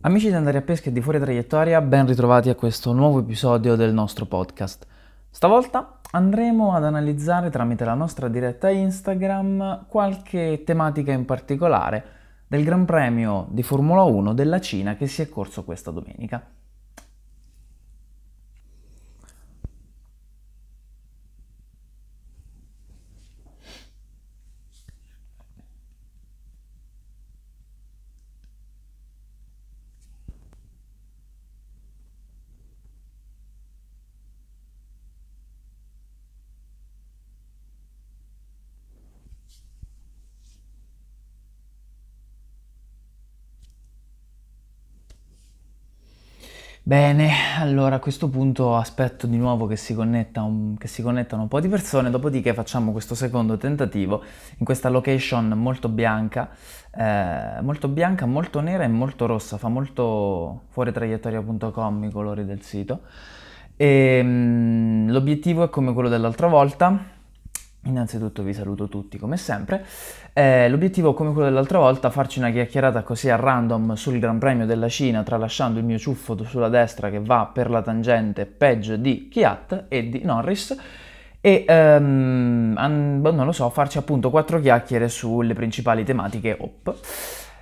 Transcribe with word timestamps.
Amici 0.00 0.28
di 0.28 0.34
Andare 0.34 0.58
a 0.58 0.62
Pesca 0.62 0.90
e 0.90 0.92
di 0.92 1.00
Fuori 1.00 1.18
Traiettoria, 1.18 1.80
ben 1.80 2.06
ritrovati 2.06 2.50
a 2.50 2.54
questo 2.54 2.92
nuovo 2.92 3.18
episodio 3.18 3.74
del 3.74 3.92
nostro 3.92 4.26
podcast. 4.26 4.86
Stavolta 5.28 5.98
andremo 6.12 6.72
ad 6.72 6.84
analizzare 6.84 7.50
tramite 7.50 7.84
la 7.84 7.94
nostra 7.94 8.28
diretta 8.28 8.70
Instagram 8.70 9.86
qualche 9.88 10.62
tematica 10.64 11.10
in 11.10 11.24
particolare 11.24 12.04
del 12.46 12.62
Gran 12.62 12.84
Premio 12.84 13.48
di 13.50 13.64
Formula 13.64 14.02
1 14.04 14.34
della 14.34 14.60
Cina 14.60 14.94
che 14.94 15.08
si 15.08 15.20
è 15.20 15.28
corso 15.28 15.64
questa 15.64 15.90
domenica. 15.90 16.46
Bene, 46.88 47.30
allora 47.58 47.96
a 47.96 47.98
questo 47.98 48.30
punto 48.30 48.74
aspetto 48.74 49.26
di 49.26 49.36
nuovo 49.36 49.66
che 49.66 49.76
si, 49.76 49.92
un, 49.92 50.74
che 50.78 50.88
si, 50.88 51.02
connettano 51.02 51.42
un 51.42 51.48
po' 51.48 51.60
di 51.60 51.68
persone, 51.68 52.08
dopodiché 52.08 52.54
facciamo 52.54 52.92
questo 52.92 53.14
secondo 53.14 53.58
tentativo 53.58 54.24
in 54.56 54.64
questa 54.64 54.88
location 54.88 55.48
molto 55.48 55.90
bianca, 55.90 56.48
eh, 56.96 57.60
molto 57.60 57.88
bianca, 57.88 58.24
molto 58.24 58.60
nera 58.60 58.84
e 58.84 58.88
molto 58.88 59.26
rossa, 59.26 59.58
fa 59.58 59.68
molto 59.68 60.62
fuori 60.68 60.90
traiettoria.com 60.90 62.04
i 62.04 62.10
colori 62.10 62.46
del 62.46 62.62
sito. 62.62 63.00
E, 63.76 63.86
ehm, 64.20 65.08
mh, 65.08 65.10
l'obiettivo 65.12 65.64
è 65.64 65.68
come 65.68 65.92
quello 65.92 66.08
dell'altra 66.08 66.46
volta, 66.46 67.17
Innanzitutto 67.84 68.42
vi 68.42 68.52
saluto 68.52 68.88
tutti 68.88 69.18
come 69.18 69.36
sempre. 69.36 69.84
Eh, 70.32 70.68
l'obiettivo, 70.68 71.14
come 71.14 71.32
quello 71.32 71.48
dell'altra 71.48 71.78
volta, 71.78 72.10
farci 72.10 72.38
una 72.38 72.50
chiacchierata 72.50 73.02
così 73.02 73.30
a 73.30 73.36
random 73.36 73.94
sul 73.94 74.18
Gran 74.18 74.38
Premio 74.38 74.66
della 74.66 74.88
Cina, 74.88 75.22
tralasciando 75.22 75.78
il 75.78 75.84
mio 75.84 75.98
ciuffo 75.98 76.36
sulla 76.44 76.68
destra 76.68 77.08
che 77.08 77.20
va 77.20 77.50
per 77.52 77.70
la 77.70 77.80
tangente 77.80 78.46
peggio 78.46 78.96
di 78.96 79.28
Kiat 79.28 79.86
e 79.88 80.08
di 80.08 80.20
Norris. 80.22 80.76
E 81.40 81.64
um, 81.68 82.74
an- 82.76 83.20
non 83.20 83.46
lo 83.46 83.52
so, 83.52 83.70
farci 83.70 83.96
appunto 83.96 84.28
quattro 84.28 84.60
chiacchiere 84.60 85.08
sulle 85.08 85.54
principali 85.54 86.04
tematiche 86.04 86.56
op, 86.58 86.94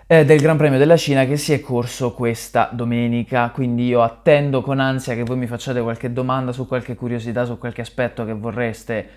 eh, 0.06 0.24
del 0.24 0.40
Gran 0.40 0.56
Premio 0.56 0.78
della 0.78 0.96
Cina 0.96 1.26
che 1.26 1.36
si 1.36 1.52
è 1.52 1.60
corso 1.60 2.14
questa 2.14 2.70
domenica. 2.72 3.50
Quindi 3.50 3.86
io 3.86 4.02
attendo 4.02 4.60
con 4.62 4.80
ansia 4.80 5.14
che 5.14 5.22
voi 5.22 5.36
mi 5.36 5.46
facciate 5.46 5.80
qualche 5.82 6.12
domanda 6.12 6.52
su 6.52 6.66
qualche 6.66 6.94
curiosità, 6.94 7.44
su 7.44 7.58
qualche 7.58 7.82
aspetto 7.82 8.24
che 8.24 8.32
vorreste 8.32 9.08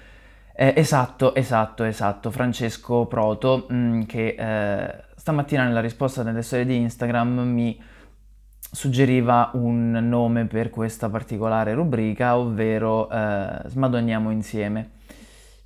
eh, 0.53 0.73
esatto, 0.75 1.35
esatto, 1.35 1.83
esatto, 1.83 2.31
Francesco 2.31 3.05
Proto, 3.05 3.65
mh, 3.69 3.75
mm, 3.75 4.01
che 4.03 4.35
eh, 4.37 5.03
stamattina 5.15 5.65
nella 5.65 5.81
risposta 5.81 6.23
nelle 6.23 6.41
storie 6.41 6.65
di 6.65 6.75
Instagram 6.77 7.39
mi 7.39 7.81
suggeriva 8.71 9.51
un 9.53 9.91
nome 9.91 10.45
per 10.45 10.69
questa 10.69 11.09
particolare 11.09 11.73
rubrica, 11.73 12.37
ovvero 12.37 13.09
eh, 13.09 13.61
Smadonniamo 13.65 14.31
insieme, 14.31 14.89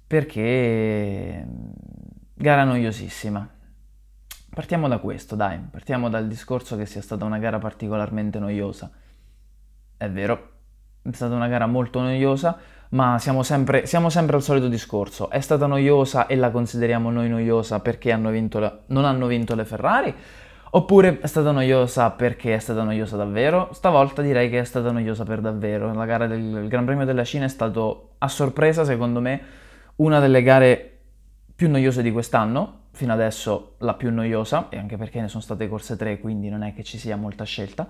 perché 0.06 1.45
mm, 1.45 1.70
gara 2.34 2.64
noiosissima. 2.64 3.50
Partiamo 4.54 4.88
da 4.88 5.00
questo, 5.00 5.36
dai, 5.36 5.58
partiamo 5.58 6.09
dal 6.09 6.28
discorso 6.28 6.78
che 6.78 6.86
sia 6.86 7.02
stata 7.02 7.26
una 7.26 7.39
gara 7.39 7.58
particolarmente 7.58 8.38
noiosa. 8.38 8.92
È 9.98 10.09
vero, 10.09 10.52
è 11.02 11.11
stata 11.11 11.34
una 11.34 11.48
gara 11.48 11.66
molto 11.66 12.00
noiosa, 12.02 12.59
ma 12.94 13.17
siamo 13.19 13.44
sempre, 13.44 13.86
siamo 13.86 14.09
sempre, 14.09 14.36
al 14.36 14.44
solito 14.44 14.67
discorso. 14.67 15.30
È 15.30 15.39
stata 15.39 15.65
noiosa 15.65 16.27
e 16.27 16.36
la 16.36 16.52
consideriamo 16.52 17.09
noi 17.09 17.27
noiosa 17.27 17.80
perché 17.80 18.11
hanno 18.11 18.31
la, 18.31 18.80
non 18.87 19.05
hanno 19.05 19.27
vinto 19.27 19.55
le 19.55 19.65
Ferrari? 19.65 20.14
Oppure 20.76 21.20
è 21.20 21.27
stata 21.27 21.52
noiosa 21.52 22.11
perché 22.11 22.55
è 22.55 22.59
stata 22.59 22.83
noiosa 22.83 23.15
davvero? 23.15 23.70
Stavolta 23.73 24.21
direi 24.21 24.49
che 24.49 24.59
è 24.59 24.64
stata 24.64 24.92
noiosa 24.92 25.23
per 25.23 25.42
davvero. 25.42 25.92
La 25.93 26.05
gara 26.05 26.27
del 26.27 26.67
Gran 26.67 26.86
Premio 26.86 27.05
della 27.05 27.23
Cina 27.23 27.45
è 27.45 27.49
stato 27.49 28.14
a 28.20 28.27
sorpresa, 28.27 28.83
secondo 28.83 29.20
me, 29.20 29.42
una 29.98 30.20
delle 30.20 30.42
gare 30.43 30.99
più 31.55 31.70
noiose 31.70 32.02
di 32.02 32.11
quest'anno. 32.11 32.82
Fino 32.92 33.11
adesso 33.11 33.76
la 33.80 33.95
più 33.95 34.11
noiosa, 34.11 34.70
e 34.70 34.77
anche 34.77 34.98
perché 34.98 35.20
ne 35.20 35.27
sono 35.27 35.42
state 35.42 35.67
corse 35.67 35.95
tre, 35.95 36.20
quindi 36.20 36.48
non 36.49 36.61
è 36.61 36.76
che 36.76 36.83
ci 36.83 36.99
sia 36.99 37.17
molta 37.17 37.43
scelta. 37.43 37.87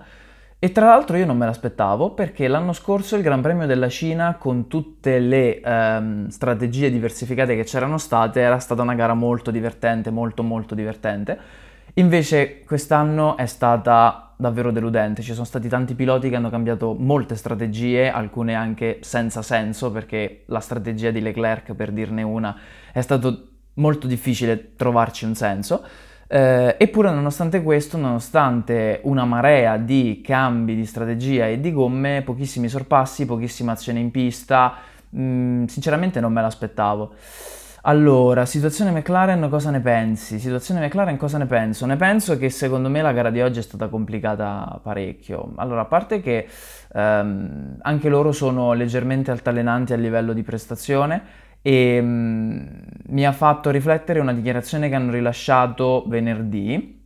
E 0.64 0.72
tra 0.72 0.86
l'altro 0.86 1.18
io 1.18 1.26
non 1.26 1.36
me 1.36 1.44
l'aspettavo 1.44 2.12
perché 2.12 2.48
l'anno 2.48 2.72
scorso 2.72 3.16
il 3.16 3.22
Gran 3.22 3.42
Premio 3.42 3.66
della 3.66 3.90
Cina, 3.90 4.36
con 4.36 4.66
tutte 4.66 5.18
le 5.18 5.60
ehm, 5.60 6.28
strategie 6.28 6.90
diversificate 6.90 7.54
che 7.54 7.64
c'erano 7.64 7.98
state, 7.98 8.40
era 8.40 8.58
stata 8.58 8.80
una 8.80 8.94
gara 8.94 9.12
molto 9.12 9.50
divertente, 9.50 10.08
molto 10.08 10.42
molto 10.42 10.74
divertente. 10.74 11.38
Invece 11.96 12.62
quest'anno 12.62 13.36
è 13.36 13.44
stata 13.44 14.32
davvero 14.38 14.70
deludente, 14.70 15.20
ci 15.20 15.34
sono 15.34 15.44
stati 15.44 15.68
tanti 15.68 15.94
piloti 15.94 16.30
che 16.30 16.36
hanno 16.36 16.48
cambiato 16.48 16.94
molte 16.98 17.36
strategie, 17.36 18.10
alcune 18.10 18.54
anche 18.54 19.00
senza 19.02 19.42
senso, 19.42 19.90
perché 19.92 20.44
la 20.46 20.60
strategia 20.60 21.10
di 21.10 21.20
Leclerc, 21.20 21.74
per 21.74 21.92
dirne 21.92 22.22
una, 22.22 22.56
è 22.90 23.02
stato 23.02 23.48
molto 23.74 24.06
difficile 24.06 24.76
trovarci 24.76 25.26
un 25.26 25.34
senso. 25.34 25.84
Eh, 26.26 26.76
eppure 26.78 27.10
nonostante 27.10 27.62
questo, 27.62 27.96
nonostante 27.96 29.00
una 29.04 29.24
marea 29.24 29.76
di 29.76 30.20
cambi 30.24 30.74
di 30.74 30.86
strategia 30.86 31.46
e 31.46 31.60
di 31.60 31.72
gomme, 31.72 32.22
pochissimi 32.24 32.68
sorpassi, 32.68 33.26
pochissima 33.26 33.72
azione 33.72 34.00
in 34.00 34.10
pista, 34.10 34.74
mh, 35.10 35.22
mm, 35.22 35.64
sinceramente 35.66 36.20
non 36.20 36.32
me 36.32 36.40
l'aspettavo. 36.40 37.12
Allora, 37.86 38.46
situazione 38.46 38.92
McLaren, 38.92 39.46
cosa 39.50 39.70
ne 39.70 39.80
pensi? 39.80 40.38
Situazione 40.38 40.80
McLaren, 40.86 41.18
cosa 41.18 41.36
ne 41.36 41.44
penso? 41.44 41.84
Ne 41.84 41.96
penso 41.96 42.38
che 42.38 42.48
secondo 42.48 42.88
me 42.88 43.02
la 43.02 43.12
gara 43.12 43.28
di 43.28 43.42
oggi 43.42 43.58
è 43.58 43.62
stata 43.62 43.88
complicata 43.88 44.80
parecchio. 44.82 45.52
Allora, 45.56 45.82
a 45.82 45.84
parte 45.84 46.22
che 46.22 46.48
ehm, 46.94 47.76
anche 47.82 48.08
loro 48.08 48.32
sono 48.32 48.72
leggermente 48.72 49.30
altalenanti 49.30 49.92
a 49.92 49.96
livello 49.96 50.32
di 50.32 50.42
prestazione, 50.42 51.22
e 51.66 51.98
um, 51.98 52.62
mi 53.06 53.24
ha 53.24 53.32
fatto 53.32 53.70
riflettere 53.70 54.20
una 54.20 54.34
dichiarazione 54.34 54.90
che 54.90 54.96
hanno 54.96 55.10
rilasciato 55.10 56.04
venerdì. 56.06 57.00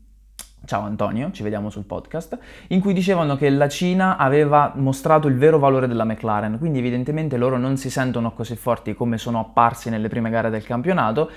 Ciao 0.65 0.83
Antonio, 0.83 1.31
ci 1.31 1.45
vediamo 1.45 1.71
sul 1.71 1.85
podcast, 1.85 2.37
in 2.69 2.81
cui 2.81 2.93
dicevano 2.93 3.37
che 3.37 3.49
la 3.51 3.69
Cina 3.69 4.17
aveva 4.17 4.73
mostrato 4.75 5.29
il 5.29 5.37
vero 5.37 5.61
valore 5.61 5.87
della 5.87 6.03
McLaren, 6.03 6.59
quindi 6.59 6.81
evidentemente 6.81 7.37
loro 7.37 7.57
non 7.57 7.77
si 7.77 7.89
sentono 7.89 8.33
così 8.33 8.57
forti 8.57 8.95
come 8.95 9.17
sono 9.17 9.39
apparsi 9.39 9.91
nelle 9.91 10.09
prime 10.09 10.29
gare 10.29 10.51
del 10.51 10.65
campionato 10.65 11.31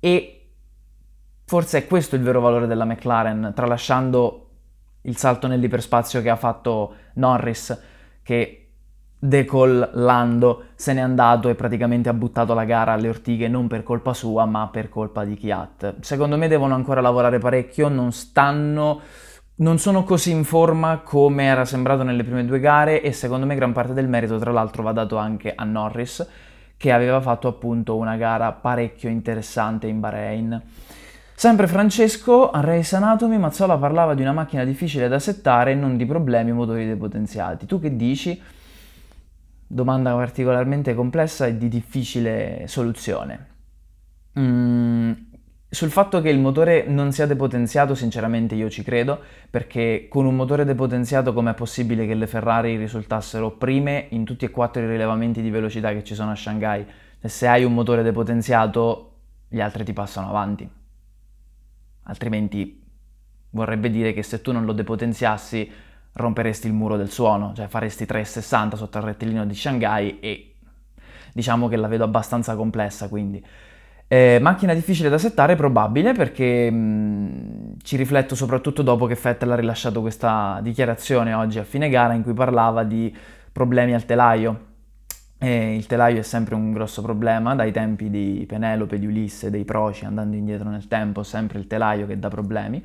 e 0.00 0.48
forse 1.44 1.78
è 1.78 1.86
questo 1.86 2.16
il 2.16 2.22
vero 2.22 2.40
valore 2.40 2.66
della 2.66 2.84
McLaren, 2.84 3.52
tralasciando 3.54 4.48
il 5.02 5.16
salto 5.16 5.46
nell'iperspazio 5.46 6.20
che 6.22 6.28
ha 6.28 6.36
fatto 6.36 6.94
Norris, 7.14 7.80
che 8.24 8.63
decollando 9.24 10.64
se 10.74 10.92
n'è 10.92 11.00
andato 11.00 11.48
e 11.48 11.54
praticamente 11.54 12.10
ha 12.10 12.12
buttato 12.12 12.52
la 12.52 12.64
gara 12.64 12.92
alle 12.92 13.08
ortighe 13.08 13.48
non 13.48 13.68
per 13.68 13.82
colpa 13.82 14.12
sua 14.12 14.44
ma 14.44 14.68
per 14.68 14.90
colpa 14.90 15.24
di 15.24 15.34
Kiat. 15.34 16.00
Secondo 16.00 16.36
me 16.36 16.46
devono 16.46 16.74
ancora 16.74 17.00
lavorare 17.00 17.38
parecchio, 17.38 17.88
non 17.88 18.12
stanno 18.12 19.00
non 19.56 19.78
sono 19.78 20.02
così 20.02 20.32
in 20.32 20.42
forma 20.44 20.98
come 20.98 21.44
era 21.44 21.64
sembrato 21.64 22.02
nelle 22.02 22.24
prime 22.24 22.44
due 22.44 22.58
gare 22.58 23.00
e 23.00 23.12
secondo 23.12 23.46
me 23.46 23.54
gran 23.54 23.72
parte 23.72 23.92
del 23.94 24.08
merito 24.08 24.36
tra 24.38 24.50
l'altro 24.50 24.82
va 24.82 24.92
dato 24.92 25.16
anche 25.16 25.54
a 25.54 25.62
Norris 25.64 26.28
che 26.76 26.92
aveva 26.92 27.20
fatto 27.20 27.48
appunto 27.48 27.96
una 27.96 28.16
gara 28.16 28.52
parecchio 28.52 29.08
interessante 29.08 29.86
in 29.86 30.00
Bahrain. 30.00 30.60
Sempre 31.34 31.66
Francesco, 31.66 32.50
a 32.50 32.60
Race 32.60 32.94
Anatomy, 32.94 33.38
Mazzola 33.38 33.78
parlava 33.78 34.12
di 34.14 34.20
una 34.20 34.32
macchina 34.32 34.64
difficile 34.64 35.08
da 35.08 35.18
settare 35.18 35.70
e 35.70 35.74
non 35.74 35.96
di 35.96 36.04
problemi 36.04 36.52
motori 36.52 36.86
depotenziati. 36.86 37.64
Tu 37.64 37.80
che 37.80 37.96
dici? 37.96 38.40
Domanda 39.66 40.14
particolarmente 40.14 40.94
complessa 40.94 41.46
e 41.46 41.56
di 41.56 41.68
difficile 41.68 42.64
soluzione. 42.66 43.46
Mm, 44.38 45.12
sul 45.68 45.90
fatto 45.90 46.20
che 46.20 46.28
il 46.28 46.38
motore 46.38 46.86
non 46.86 47.12
sia 47.12 47.26
depotenziato, 47.26 47.94
sinceramente 47.94 48.54
io 48.54 48.70
ci 48.70 48.82
credo, 48.82 49.20
perché 49.50 50.06
con 50.08 50.24
un 50.24 50.36
motore 50.36 50.64
depotenziato 50.64 51.32
com'è 51.32 51.54
possibile 51.54 52.06
che 52.06 52.14
le 52.14 52.26
Ferrari 52.26 52.76
risultassero 52.76 53.50
prime 53.50 54.06
in 54.10 54.24
tutti 54.24 54.44
e 54.44 54.50
quattro 54.50 54.82
i 54.82 54.86
rilevamenti 54.86 55.42
di 55.42 55.50
velocità 55.50 55.92
che 55.92 56.04
ci 56.04 56.14
sono 56.14 56.30
a 56.30 56.36
Shanghai? 56.36 56.86
Se 57.20 57.48
hai 57.48 57.64
un 57.64 57.74
motore 57.74 58.02
depotenziato, 58.02 59.12
gli 59.48 59.60
altri 59.60 59.84
ti 59.84 59.92
passano 59.92 60.28
avanti. 60.28 60.68
Altrimenti 62.04 62.82
vorrebbe 63.50 63.90
dire 63.90 64.12
che 64.12 64.22
se 64.22 64.40
tu 64.40 64.52
non 64.52 64.64
lo 64.64 64.72
depotenziassi 64.72 65.70
romperesti 66.14 66.66
il 66.66 66.72
muro 66.72 66.96
del 66.96 67.10
suono, 67.10 67.52
cioè 67.54 67.66
faresti 67.66 68.06
360 68.06 68.76
sotto 68.76 68.98
il 68.98 69.04
rettilineo 69.04 69.44
di 69.44 69.54
Shanghai 69.54 70.18
e 70.20 70.54
diciamo 71.32 71.68
che 71.68 71.76
la 71.76 71.88
vedo 71.88 72.04
abbastanza 72.04 72.54
complessa 72.56 73.08
quindi. 73.08 73.44
Eh, 74.06 74.38
macchina 74.40 74.74
difficile 74.74 75.08
da 75.08 75.18
settare, 75.18 75.56
probabile, 75.56 76.12
perché 76.12 76.70
mh, 76.70 77.78
ci 77.82 77.96
rifletto 77.96 78.34
soprattutto 78.34 78.82
dopo 78.82 79.06
che 79.06 79.18
Vettel 79.20 79.50
ha 79.50 79.56
rilasciato 79.56 80.00
questa 80.02 80.60
dichiarazione 80.62 81.32
oggi 81.32 81.58
a 81.58 81.64
fine 81.64 81.88
gara 81.88 82.12
in 82.12 82.22
cui 82.22 82.34
parlava 82.34 82.84
di 82.84 83.14
problemi 83.50 83.94
al 83.94 84.04
telaio. 84.04 84.72
E 85.38 85.74
il 85.74 85.86
telaio 85.86 86.20
è 86.20 86.22
sempre 86.22 86.54
un 86.54 86.72
grosso 86.72 87.02
problema, 87.02 87.54
dai 87.54 87.72
tempi 87.72 88.08
di 88.08 88.44
Penelope, 88.46 88.98
di 88.98 89.06
Ulisse, 89.06 89.50
dei 89.50 89.64
Proci, 89.64 90.04
andando 90.04 90.36
indietro 90.36 90.68
nel 90.68 90.86
tempo, 90.86 91.22
sempre 91.22 91.58
il 91.58 91.66
telaio 91.66 92.06
che 92.06 92.18
dà 92.18 92.28
problemi. 92.28 92.82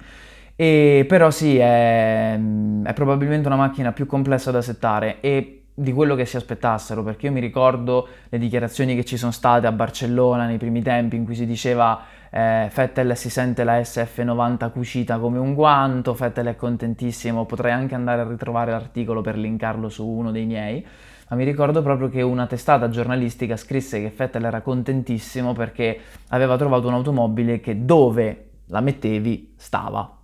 E, 0.62 1.06
però 1.08 1.32
sì, 1.32 1.58
è, 1.58 2.38
è 2.84 2.94
probabilmente 2.94 3.48
una 3.48 3.56
macchina 3.56 3.94
più 3.94 4.06
complessa 4.06 4.52
da 4.52 4.62
settare 4.62 5.22
e 5.22 5.62
di 5.74 5.94
quello 5.94 6.16
che 6.16 6.26
si 6.26 6.36
aspettassero, 6.36 7.02
perché 7.02 7.28
io 7.28 7.32
mi 7.32 7.40
ricordo 7.40 8.10
le 8.28 8.38
dichiarazioni 8.38 8.94
che 8.94 9.06
ci 9.06 9.16
sono 9.16 9.32
state 9.32 9.68
a 9.68 9.72
Barcellona 9.72 10.48
nei 10.48 10.58
primi 10.58 10.82
tempi 10.82 11.16
in 11.16 11.24
cui 11.24 11.36
si 11.36 11.46
diceva 11.46 12.02
eh, 12.30 12.68
Fettel 12.70 13.16
si 13.16 13.30
sente 13.30 13.64
la 13.64 13.80
SF90 13.80 14.72
cucita 14.72 15.18
come 15.18 15.40
un 15.40 15.54
guanto, 15.54 16.14
Fettel 16.14 16.48
è 16.48 16.58
contentissimo, 16.58 17.46
potrei 17.46 17.72
anche 17.72 17.96
andare 17.96 18.20
a 18.20 18.28
ritrovare 18.28 18.72
l'articolo 18.72 19.22
per 19.22 19.38
linkarlo 19.38 19.88
su 19.88 20.06
uno 20.06 20.30
dei 20.32 20.46
miei, 20.46 20.86
ma 21.30 21.38
mi 21.38 21.46
ricordo 21.46 21.82
proprio 21.82 22.10
che 22.10 22.22
una 22.22 22.48
testata 22.48 22.90
giornalistica 22.90 23.56
scrisse 23.56 24.02
che 24.02 24.10
Fettel 24.10 24.44
era 24.44 24.60
contentissimo 24.60 25.54
perché 25.54 25.98
aveva 26.28 26.58
trovato 26.58 26.90
un'automobile 26.90 27.62
che 27.62 27.86
dove 27.86 28.50
la 28.66 28.82
mettevi 28.82 29.54
stava. 29.56 30.19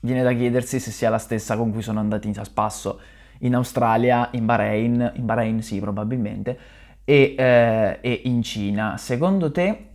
Viene 0.00 0.22
da 0.22 0.32
chiedersi 0.32 0.80
se 0.80 0.90
sia 0.90 1.10
la 1.10 1.18
stessa 1.18 1.56
con 1.56 1.72
cui 1.72 1.82
sono 1.82 2.00
andati 2.00 2.32
a 2.36 2.44
spasso 2.44 3.00
in 3.40 3.54
Australia, 3.54 4.28
in 4.32 4.46
Bahrain, 4.46 5.12
in 5.14 5.24
Bahrain 5.24 5.62
sì 5.62 5.78
probabilmente, 5.80 6.58
e, 7.04 7.34
eh, 7.36 7.98
e 8.00 8.20
in 8.24 8.42
Cina. 8.42 8.96
Secondo 8.96 9.50
te 9.50 9.86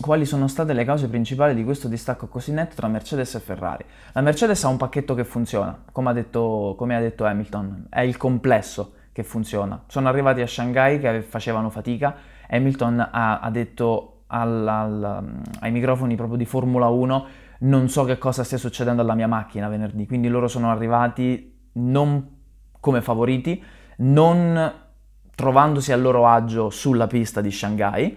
quali 0.00 0.24
sono 0.24 0.46
state 0.46 0.72
le 0.72 0.84
cause 0.84 1.08
principali 1.08 1.54
di 1.54 1.64
questo 1.64 1.88
distacco 1.88 2.28
così 2.28 2.52
netto 2.52 2.76
tra 2.76 2.88
Mercedes 2.88 3.34
e 3.34 3.40
Ferrari? 3.40 3.84
La 4.12 4.20
Mercedes 4.20 4.62
ha 4.64 4.68
un 4.68 4.76
pacchetto 4.76 5.14
che 5.14 5.24
funziona, 5.24 5.84
come 5.90 6.10
ha 6.10 6.12
detto, 6.12 6.74
come 6.76 6.94
ha 6.94 7.00
detto 7.00 7.24
Hamilton, 7.24 7.86
è 7.90 8.00
il 8.00 8.16
complesso 8.16 8.92
che 9.12 9.24
funziona. 9.24 9.82
Sono 9.86 10.08
arrivati 10.08 10.40
a 10.40 10.46
Shanghai 10.46 11.00
che 11.00 11.22
facevano 11.22 11.70
fatica, 11.70 12.14
Hamilton 12.48 13.08
ha, 13.10 13.40
ha 13.40 13.50
detto 13.50 14.22
al, 14.28 14.66
al, 14.66 15.40
ai 15.60 15.72
microfoni 15.72 16.14
proprio 16.14 16.36
di 16.36 16.44
Formula 16.44 16.86
1 16.88 17.26
non 17.60 17.88
so 17.88 18.04
che 18.04 18.18
cosa 18.18 18.44
stia 18.44 18.58
succedendo 18.58 19.02
alla 19.02 19.14
mia 19.14 19.26
macchina 19.26 19.68
venerdì, 19.68 20.06
quindi 20.06 20.28
loro 20.28 20.48
sono 20.48 20.70
arrivati 20.70 21.70
non 21.72 22.36
come 22.80 23.02
favoriti, 23.02 23.62
non 23.98 24.72
trovandosi 25.34 25.92
a 25.92 25.96
loro 25.96 26.26
agio 26.26 26.70
sulla 26.70 27.06
pista 27.06 27.40
di 27.40 27.50
Shanghai 27.50 28.16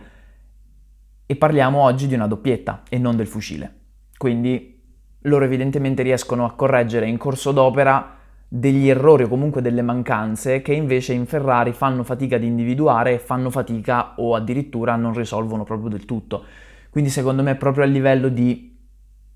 e 1.26 1.36
parliamo 1.36 1.80
oggi 1.80 2.08
di 2.08 2.14
una 2.14 2.28
doppietta 2.28 2.84
e 2.90 2.98
non 2.98 3.16
del 3.16 3.28
fucile. 3.28 3.80
Quindi 4.18 4.80
loro 5.22 5.46
evidentemente 5.46 6.04
riescono 6.04 6.46
a 6.46 6.54
correggere 6.54 7.08
in 7.08 7.18
corso 7.18 7.52
d'opera 7.52 8.18
degli 8.48 8.90
errori 8.90 9.24
o 9.24 9.28
comunque 9.28 9.62
delle 9.62 9.82
mancanze 9.82 10.62
che 10.62 10.74
invece 10.74 11.14
in 11.14 11.26
Ferrari 11.26 11.72
fanno 11.72 12.04
fatica 12.04 12.36
ad 12.36 12.44
individuare 12.44 13.18
fanno 13.18 13.50
fatica 13.50 14.16
o 14.18 14.36
addirittura 14.36 14.96
non 14.96 15.14
risolvono 15.14 15.64
proprio 15.64 15.90
del 15.90 16.06
tutto. 16.06 16.44
Quindi 16.90 17.10
secondo 17.10 17.44
me 17.44 17.56
proprio 17.56 17.86
a 17.86 17.88
livello 17.88 18.28
di 18.28 18.71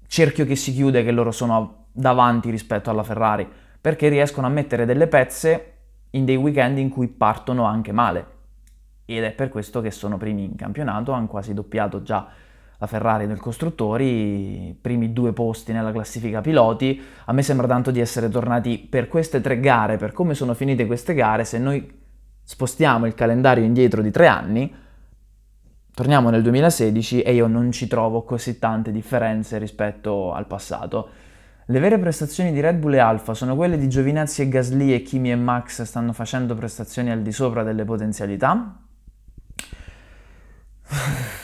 cerchio 0.07 0.46
che 0.46 0.56
si 0.56 0.74
chiude 0.74 1.04
che 1.04 1.12
loro 1.12 1.31
sono 1.31 1.86
davanti 1.92 2.50
rispetto 2.50 2.90
alla 2.90 3.04
Ferrari 3.04 3.48
perché 3.80 4.10
riescono 4.10 4.48
a 4.48 4.50
mettere 4.50 4.86
delle 4.86 5.07
pezze 5.07 5.74
in 6.12 6.25
dei 6.25 6.36
weekend 6.36 6.78
in 6.80 6.90
cui 6.90 7.07
partono 7.07 7.66
anche 7.66 7.92
male. 7.92 8.34
Ed 9.06 9.24
è 9.24 9.31
per 9.31 9.50
questo 9.50 9.81
che 9.81 9.92
sono 9.92 10.18
primi 10.18 10.44
in 10.44 10.56
campionato, 10.56 11.12
hanno 11.12 11.28
quasi 11.28 11.54
doppiato 11.54 12.02
già 12.02 12.28
la 12.78 12.88
Ferrari 12.88 13.28
del 13.28 13.40
costruttori, 13.40 14.75
primi 14.80 15.13
due 15.13 15.34
posti 15.34 15.72
nella 15.72 15.92
classifica 15.92 16.42
piloti. 16.42 17.00
A 17.25 17.34
me 17.34 17.44
sembra 17.44 17.68
tanto 17.68 17.92
di 17.92 18.00
essere 18.00 18.30
tornati 18.30 18.80
per 18.80 19.08
queste 19.08 19.40
tre 19.40 19.60
gare, 19.60 19.98
per 19.98 20.13
come 20.13 20.34
sono 20.34 20.54
finite 20.56 20.86
queste 20.86 21.13
gare, 21.13 21.46
se 21.46 21.60
noi 21.60 22.04
spostiamo 22.44 23.06
il 23.06 23.13
calendario 23.13 23.63
indietro 23.63 24.01
di 24.01 24.12
tre 24.12 24.28
anni, 24.28 24.74
torniamo 25.95 26.30
nel 26.30 26.44
2016 26.44 27.21
e 27.21 27.33
io 27.33 27.47
non 27.47 27.71
ci 27.71 27.88
trovo 27.88 28.24
così 28.24 28.59
tante 28.59 28.92
differenze 28.92 29.57
rispetto 29.57 30.33
al 30.33 30.45
passato. 30.45 31.09
Le 31.68 31.80
vere 31.80 31.97
prestazioni 31.97 32.51
di 32.51 32.59
Red 32.59 32.77
Bull 32.77 32.95
e 32.95 33.00
Alfa 33.00 33.33
sono 33.33 33.56
quelle 33.56 33.77
di 33.77 33.88
Giovinazzi 33.88 34.42
e 34.42 34.50
Gasly 34.50 34.94
e 34.94 35.01
Kimi 35.01 35.31
e 35.31 35.36
Max 35.36 35.81
stanno 35.83 36.12
facendo 36.12 36.53
prestazioni 36.53 37.09
al 37.09 37.21
di 37.21 37.31
sopra 37.31 37.63
delle 37.63 37.86
potenzialità? 37.86 38.77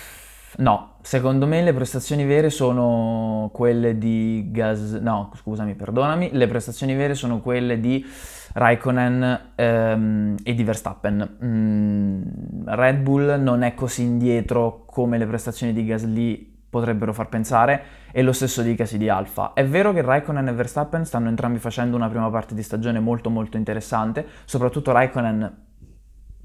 No, 0.54 0.96
secondo 1.02 1.48
me 1.48 1.64
le 1.64 1.74
prestazioni 1.74 2.26
vere 2.26 2.50
sono 2.50 3.50
quelle 3.54 3.98
di 3.98 4.50
Gas... 4.52 4.92
No, 5.02 5.32
scusami, 5.34 5.76
perdonami. 5.76 6.32
Le 6.34 6.46
prestazioni 6.46 6.94
vere 6.94 7.16
sono 7.16 7.40
quelle 7.40 7.80
di 7.80 8.06
Raikkonen 8.54 9.52
ehm, 9.56 10.36
e 10.44 10.54
di 10.54 10.64
Verstappen. 10.64 11.38
Mm, 11.44 12.22
Red 12.66 13.00
Bull 13.00 13.42
non 13.42 13.64
è 13.64 13.74
così 13.74 14.04
indietro 14.04 14.84
come 14.86 15.18
le 15.18 15.26
prestazioni 15.26 15.74
di 15.74 15.86
Gasly 15.86 16.52
potrebbero 16.72 17.12
far 17.12 17.28
pensare, 17.28 17.84
e 18.12 18.22
lo 18.24 18.32
stesso 18.32 18.62
dicasi 18.62 18.98
di 18.98 19.10
Alfa. 19.10 19.52
È 19.54 19.66
vero 19.66 19.92
che 19.92 20.02
Raikkonen 20.02 20.48
e 20.48 20.54
Verstappen 20.54 21.06
stanno 21.06 21.28
entrambi 21.28 21.60
facendo 21.60 21.98
una 21.98 22.08
prima 22.08 22.30
parte 22.30 22.56
di 22.56 22.64
stagione 22.64 23.00
molto 23.02 23.30
molto 23.30 23.58
interessante, 23.58 24.26
soprattutto 24.46 24.94
Raikkonen 24.94 25.66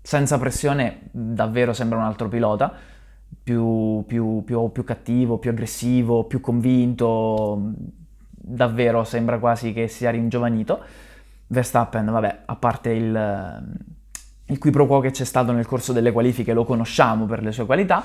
senza 0.03 0.39
pressione 0.39 1.09
davvero 1.13 1.73
sembra 1.73 1.99
un 1.99 2.05
altro 2.05 2.29
pilota, 2.29 2.73
più, 3.43 4.05
più, 4.07 4.43
più, 4.45 4.71
più 4.73 4.85
cattivo, 4.85 5.39
più 5.39 5.51
aggressivo, 5.51 6.25
più 6.25 6.41
convinto, 6.41 7.73
davvero 8.31 9.05
sembra 9.05 9.39
quasi 9.39 9.73
che 9.73 9.87
sia 9.87 10.11
ringiovanito. 10.11 10.81
Verstappen, 11.49 12.07
vabbè, 12.07 12.43
a 12.45 12.57
parte 12.57 12.91
il, 12.91 13.65
il 14.47 14.59
qui 14.59 14.71
pro 14.71 14.87
quo 14.87 15.01
che 15.01 15.11
c'è 15.11 15.25
stato 15.25 15.53
nel 15.53 15.67
corso 15.67 15.93
delle 15.93 16.13
qualifiche, 16.13 16.53
lo 16.53 16.65
conosciamo 16.65 17.27
per 17.27 17.43
le 17.43 17.53
sue 17.53 17.67
qualità, 17.67 18.03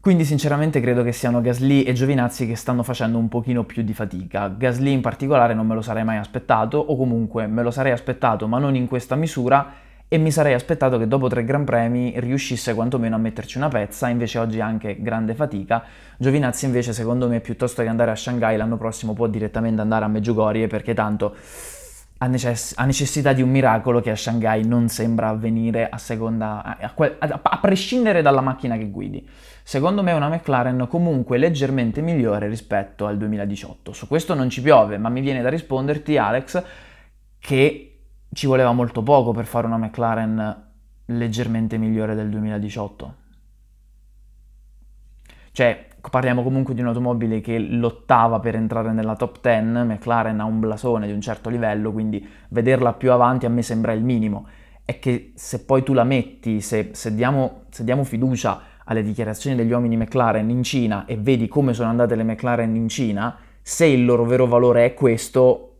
quindi 0.00 0.24
sinceramente 0.24 0.80
credo 0.80 1.02
che 1.02 1.12
siano 1.12 1.40
Gasly 1.40 1.82
e 1.82 1.92
Giovinazzi 1.92 2.46
che 2.46 2.54
stanno 2.54 2.82
facendo 2.82 3.18
un 3.18 3.28
pochino 3.28 3.64
più 3.64 3.82
di 3.82 3.92
fatica. 3.92 4.48
Gasly 4.48 4.92
in 4.92 5.00
particolare 5.00 5.54
non 5.54 5.66
me 5.66 5.74
lo 5.74 5.82
sarei 5.82 6.04
mai 6.04 6.18
aspettato, 6.18 6.78
o 6.78 6.96
comunque 6.96 7.46
me 7.46 7.62
lo 7.62 7.70
sarei 7.70 7.92
aspettato 7.92 8.46
ma 8.46 8.58
non 8.58 8.76
in 8.76 8.86
questa 8.86 9.16
misura, 9.16 9.86
e 10.10 10.16
mi 10.16 10.30
sarei 10.30 10.54
aspettato 10.54 10.96
che 10.96 11.06
dopo 11.06 11.28
tre 11.28 11.44
Gran 11.44 11.64
Premi 11.64 12.14
riuscisse 12.16 12.72
quantomeno 12.72 13.16
a 13.16 13.18
metterci 13.18 13.58
una 13.58 13.68
pezza, 13.68 14.08
invece 14.08 14.38
oggi 14.38 14.58
anche 14.58 15.02
grande 15.02 15.34
fatica. 15.34 15.84
Giovinazzi 16.16 16.64
invece 16.64 16.94
secondo 16.94 17.28
me 17.28 17.40
piuttosto 17.40 17.82
che 17.82 17.88
andare 17.88 18.10
a 18.10 18.16
Shanghai 18.16 18.56
l'anno 18.56 18.78
prossimo 18.78 19.12
può 19.12 19.26
direttamente 19.26 19.82
andare 19.82 20.06
a 20.06 20.08
Meggiugorie 20.08 20.66
perché 20.66 20.94
tanto 20.94 21.36
ha, 22.18 22.26
necess- 22.26 22.74
ha, 22.76 22.84
necessità 22.84 23.32
di 23.32 23.42
un 23.42 23.50
miracolo 23.50 24.00
che 24.00 24.10
a 24.10 24.16
Shanghai 24.16 24.64
non 24.66 24.88
sembra 24.88 25.28
avvenire 25.28 25.88
a, 25.88 25.98
seconda, 25.98 26.62
a, 26.62 26.92
a, 27.18 27.40
a, 27.42 27.58
prescindere 27.58 28.22
dalla 28.22 28.40
macchina 28.40 28.76
che 28.76 28.90
guidi. 28.90 29.26
Secondo 29.62 30.02
me 30.02 30.12
è 30.12 30.14
una 30.14 30.28
McLaren 30.28 30.86
comunque 30.88 31.38
leggermente 31.38 32.00
migliore 32.00 32.48
rispetto 32.48 33.06
al 33.06 33.18
2018. 33.18 33.92
Su 33.92 34.08
questo 34.08 34.34
non 34.34 34.50
ci 34.50 34.62
piove, 34.62 34.98
ma 34.98 35.08
mi 35.08 35.20
viene 35.20 35.42
da 35.42 35.48
risponderti 35.48 36.16
Alex 36.16 36.62
che 37.38 38.00
ci 38.32 38.46
voleva 38.46 38.72
molto 38.72 39.02
poco 39.02 39.32
per 39.32 39.44
fare 39.44 39.66
una 39.66 39.76
McLaren 39.76 40.66
leggermente 41.06 41.78
migliore 41.78 42.14
del 42.14 42.28
2018. 42.30 43.14
Cioè, 45.52 45.87
parliamo 46.00 46.42
comunque 46.42 46.74
di 46.74 46.80
un'automobile 46.80 47.40
che 47.40 47.58
lottava 47.58 48.40
per 48.40 48.54
entrare 48.54 48.92
nella 48.92 49.16
top 49.16 49.40
10, 49.40 49.64
McLaren 49.86 50.40
ha 50.40 50.44
un 50.44 50.60
blasone 50.60 51.06
di 51.06 51.12
un 51.12 51.20
certo 51.20 51.50
livello, 51.50 51.92
quindi 51.92 52.26
vederla 52.48 52.92
più 52.92 53.12
avanti 53.12 53.46
a 53.46 53.48
me 53.48 53.62
sembra 53.62 53.92
il 53.92 54.02
minimo. 54.02 54.46
È 54.84 54.98
che 54.98 55.32
se 55.34 55.64
poi 55.64 55.82
tu 55.82 55.92
la 55.92 56.04
metti, 56.04 56.60
se, 56.60 56.90
se, 56.92 57.14
diamo, 57.14 57.64
se 57.70 57.84
diamo 57.84 58.04
fiducia 58.04 58.60
alle 58.84 59.02
dichiarazioni 59.02 59.54
degli 59.54 59.70
uomini 59.70 59.96
McLaren 59.96 60.48
in 60.48 60.62
Cina 60.62 61.04
e 61.04 61.16
vedi 61.16 61.46
come 61.46 61.74
sono 61.74 61.90
andate 61.90 62.14
le 62.14 62.24
McLaren 62.24 62.74
in 62.74 62.88
Cina, 62.88 63.36
se 63.60 63.84
il 63.84 64.04
loro 64.04 64.24
vero 64.24 64.46
valore 64.46 64.86
è 64.86 64.94
questo, 64.94 65.76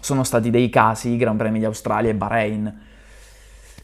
sono 0.00 0.22
stati 0.22 0.50
dei 0.50 0.68
casi, 0.68 1.10
i 1.10 1.16
Gran 1.16 1.36
Premi 1.36 1.58
di 1.58 1.64
Australia 1.64 2.10
e 2.10 2.14
Bahrain. 2.14 2.82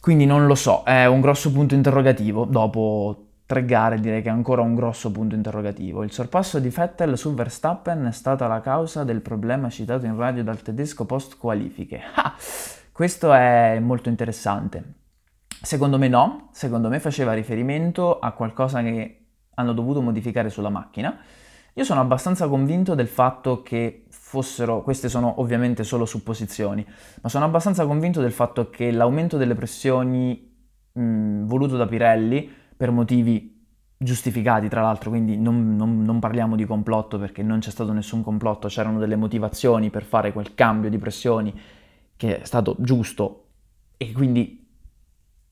Quindi 0.00 0.26
non 0.26 0.46
lo 0.46 0.54
so, 0.54 0.82
è 0.84 1.06
un 1.06 1.20
grosso 1.20 1.50
punto 1.50 1.74
interrogativo 1.74 2.44
dopo 2.44 3.31
tre 3.52 3.66
gare 3.66 4.00
direi 4.00 4.22
che 4.22 4.30
è 4.30 4.32
ancora 4.32 4.62
un 4.62 4.74
grosso 4.74 5.12
punto 5.12 5.34
interrogativo. 5.34 6.02
Il 6.04 6.10
sorpasso 6.10 6.58
di 6.58 6.70
Vettel 6.70 7.18
su 7.18 7.34
Verstappen 7.34 8.06
è 8.06 8.12
stata 8.12 8.46
la 8.46 8.62
causa 8.62 9.04
del 9.04 9.20
problema 9.20 9.68
citato 9.68 10.06
in 10.06 10.16
radio 10.16 10.42
dal 10.42 10.62
tedesco 10.62 11.04
post 11.04 11.36
qualifiche. 11.36 12.00
Ah, 12.14 12.34
questo 12.92 13.32
è 13.32 13.78
molto 13.80 14.08
interessante. 14.08 14.94
Secondo 15.60 15.98
me 15.98 16.08
no, 16.08 16.48
secondo 16.52 16.88
me 16.88 16.98
faceva 16.98 17.34
riferimento 17.34 18.18
a 18.20 18.32
qualcosa 18.32 18.80
che 18.82 19.24
hanno 19.54 19.72
dovuto 19.72 20.00
modificare 20.00 20.48
sulla 20.48 20.70
macchina. 20.70 21.18
Io 21.74 21.84
sono 21.84 22.00
abbastanza 22.00 22.48
convinto 22.48 22.94
del 22.94 23.08
fatto 23.08 23.60
che 23.62 24.04
fossero, 24.08 24.82
queste 24.82 25.08
sono 25.08 25.40
ovviamente 25.40 25.84
solo 25.84 26.06
supposizioni, 26.06 26.86
ma 27.20 27.28
sono 27.28 27.44
abbastanza 27.44 27.84
convinto 27.84 28.20
del 28.20 28.32
fatto 28.32 28.70
che 28.70 28.90
l'aumento 28.90 29.36
delle 29.36 29.54
pressioni 29.54 30.54
mh, 30.92 31.44
voluto 31.44 31.76
da 31.76 31.86
Pirelli 31.86 32.60
per 32.82 32.90
motivi 32.90 33.64
giustificati 33.96 34.68
tra 34.68 34.82
l'altro, 34.82 35.10
quindi 35.10 35.38
non, 35.38 35.76
non, 35.76 36.02
non, 36.02 36.18
parliamo 36.18 36.56
di 36.56 36.64
complotto 36.64 37.16
perché 37.16 37.40
non 37.44 37.60
c'è 37.60 37.70
stato 37.70 37.92
nessun 37.92 38.24
complotto, 38.24 38.66
c'erano 38.66 38.98
delle 38.98 39.14
motivazioni 39.14 39.88
per 39.88 40.02
fare 40.02 40.32
quel 40.32 40.56
cambio 40.56 40.90
di 40.90 40.98
pressioni 40.98 41.54
che 42.16 42.40
è 42.40 42.44
stato 42.44 42.74
giusto 42.80 43.44
e 43.96 44.10
quindi 44.10 44.66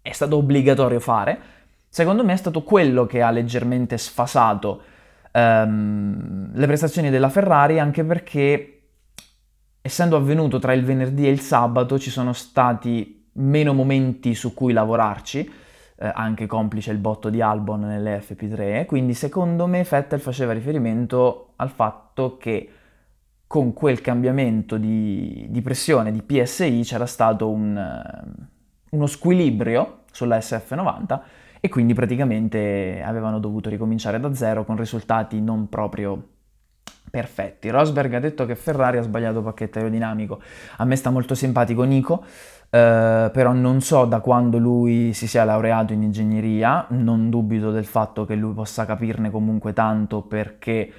è 0.02 0.10
stato 0.10 0.38
obbligatorio 0.38 0.98
fare, 0.98 1.40
secondo 1.88 2.24
me 2.24 2.32
è 2.32 2.36
stato 2.36 2.64
quello 2.64 3.06
che 3.06 3.22
ha 3.22 3.30
leggermente 3.30 3.96
sfasato 3.96 4.82
um, 5.30 6.50
le 6.52 6.66
prestazioni 6.66 7.10
della 7.10 7.28
Ferrari 7.28 7.78
anche 7.78 8.02
perché 8.02 8.80
essendo 9.80 10.16
avvenuto 10.16 10.58
tra 10.58 10.72
il 10.72 10.84
venerdì 10.84 11.28
e 11.28 11.30
il 11.30 11.38
sabato 11.38 11.96
ci 11.96 12.10
sono 12.10 12.32
stati 12.32 13.28
meno 13.34 13.72
momenti 13.72 14.34
su 14.34 14.52
cui 14.52 14.72
lavorarci, 14.72 15.68
eh, 16.02 16.10
anche 16.14 16.46
complice 16.46 16.92
il 16.92 16.98
botto 16.98 17.28
di 17.28 17.42
Albon 17.42 17.80
nelle 17.80 18.22
FP3, 18.26 18.86
quindi 18.86 19.12
secondo 19.12 19.66
me 19.66 19.82
Vettel 19.82 20.18
faceva 20.18 20.52
riferimento 20.54 21.52
al 21.56 21.68
fatto 21.68 22.38
che 22.38 22.70
con 23.46 23.74
quel 23.74 24.00
cambiamento 24.00 24.78
di, 24.78 25.46
di 25.50 25.60
pressione 25.60 26.10
di 26.10 26.22
PSI 26.22 26.80
c'era 26.84 27.04
stato 27.04 27.50
un, 27.50 27.76
uh, 27.76 28.96
uno 28.96 29.06
squilibrio 29.06 30.04
sulla 30.10 30.38
SF90 30.38 31.20
e 31.60 31.68
quindi 31.68 31.92
praticamente 31.92 33.02
avevano 33.04 33.38
dovuto 33.38 33.68
ricominciare 33.68 34.18
da 34.18 34.32
zero 34.32 34.64
con 34.64 34.76
risultati 34.76 35.40
non 35.42 35.68
proprio 35.68 36.28
perfetti. 37.10 37.68
Rosberg 37.68 38.14
ha 38.14 38.20
detto 38.20 38.46
che 38.46 38.54
Ferrari 38.54 38.98
ha 38.98 39.02
sbagliato 39.02 39.42
pacchetto 39.42 39.78
aerodinamico. 39.78 40.40
A 40.76 40.84
me 40.84 40.96
sta 40.96 41.10
molto 41.10 41.34
simpatico 41.34 41.82
Nico, 41.82 42.24
eh, 42.70 43.30
però 43.32 43.52
non 43.52 43.80
so 43.80 44.04
da 44.04 44.20
quando 44.20 44.58
lui 44.58 45.12
si 45.12 45.26
sia 45.26 45.44
laureato 45.44 45.92
in 45.92 46.02
ingegneria, 46.02 46.86
non 46.90 47.28
dubito 47.28 47.70
del 47.70 47.84
fatto 47.84 48.24
che 48.24 48.36
lui 48.36 48.54
possa 48.54 48.86
capirne 48.86 49.30
comunque 49.30 49.72
tanto 49.72 50.22
perché 50.22 50.92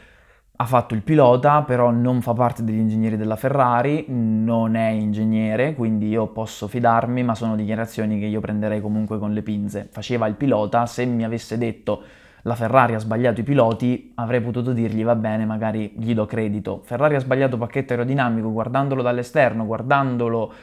ha 0.61 0.65
fatto 0.65 0.93
il 0.93 1.01
pilota, 1.01 1.63
però 1.63 1.89
non 1.89 2.21
fa 2.21 2.33
parte 2.33 2.63
degli 2.63 2.77
ingegneri 2.77 3.17
della 3.17 3.35
Ferrari, 3.35 4.05
non 4.09 4.75
è 4.75 4.89
ingegnere, 4.89 5.73
quindi 5.73 6.07
io 6.09 6.27
posso 6.27 6.67
fidarmi, 6.67 7.23
ma 7.23 7.33
sono 7.33 7.55
dichiarazioni 7.55 8.19
che 8.19 8.27
io 8.27 8.39
prenderei 8.41 8.79
comunque 8.79 9.17
con 9.17 9.33
le 9.33 9.41
pinze. 9.41 9.87
Faceva 9.89 10.27
il 10.27 10.35
pilota, 10.35 10.85
se 10.85 11.03
mi 11.05 11.23
avesse 11.23 11.57
detto 11.57 12.03
la 12.43 12.55
Ferrari 12.55 12.95
ha 12.95 12.99
sbagliato 12.99 13.41
i 13.41 13.43
piloti, 13.43 14.13
avrei 14.15 14.41
potuto 14.41 14.73
dirgli 14.73 15.03
va 15.03 15.15
bene, 15.15 15.45
magari 15.45 15.93
gli 15.97 16.13
do 16.13 16.25
credito. 16.25 16.81
Ferrari 16.83 17.15
ha 17.15 17.19
sbagliato 17.19 17.57
pacchetto 17.57 17.93
aerodinamico, 17.93 18.51
guardandolo 18.51 19.01
dall'esterno, 19.01 19.65
guardandolo 19.65 20.53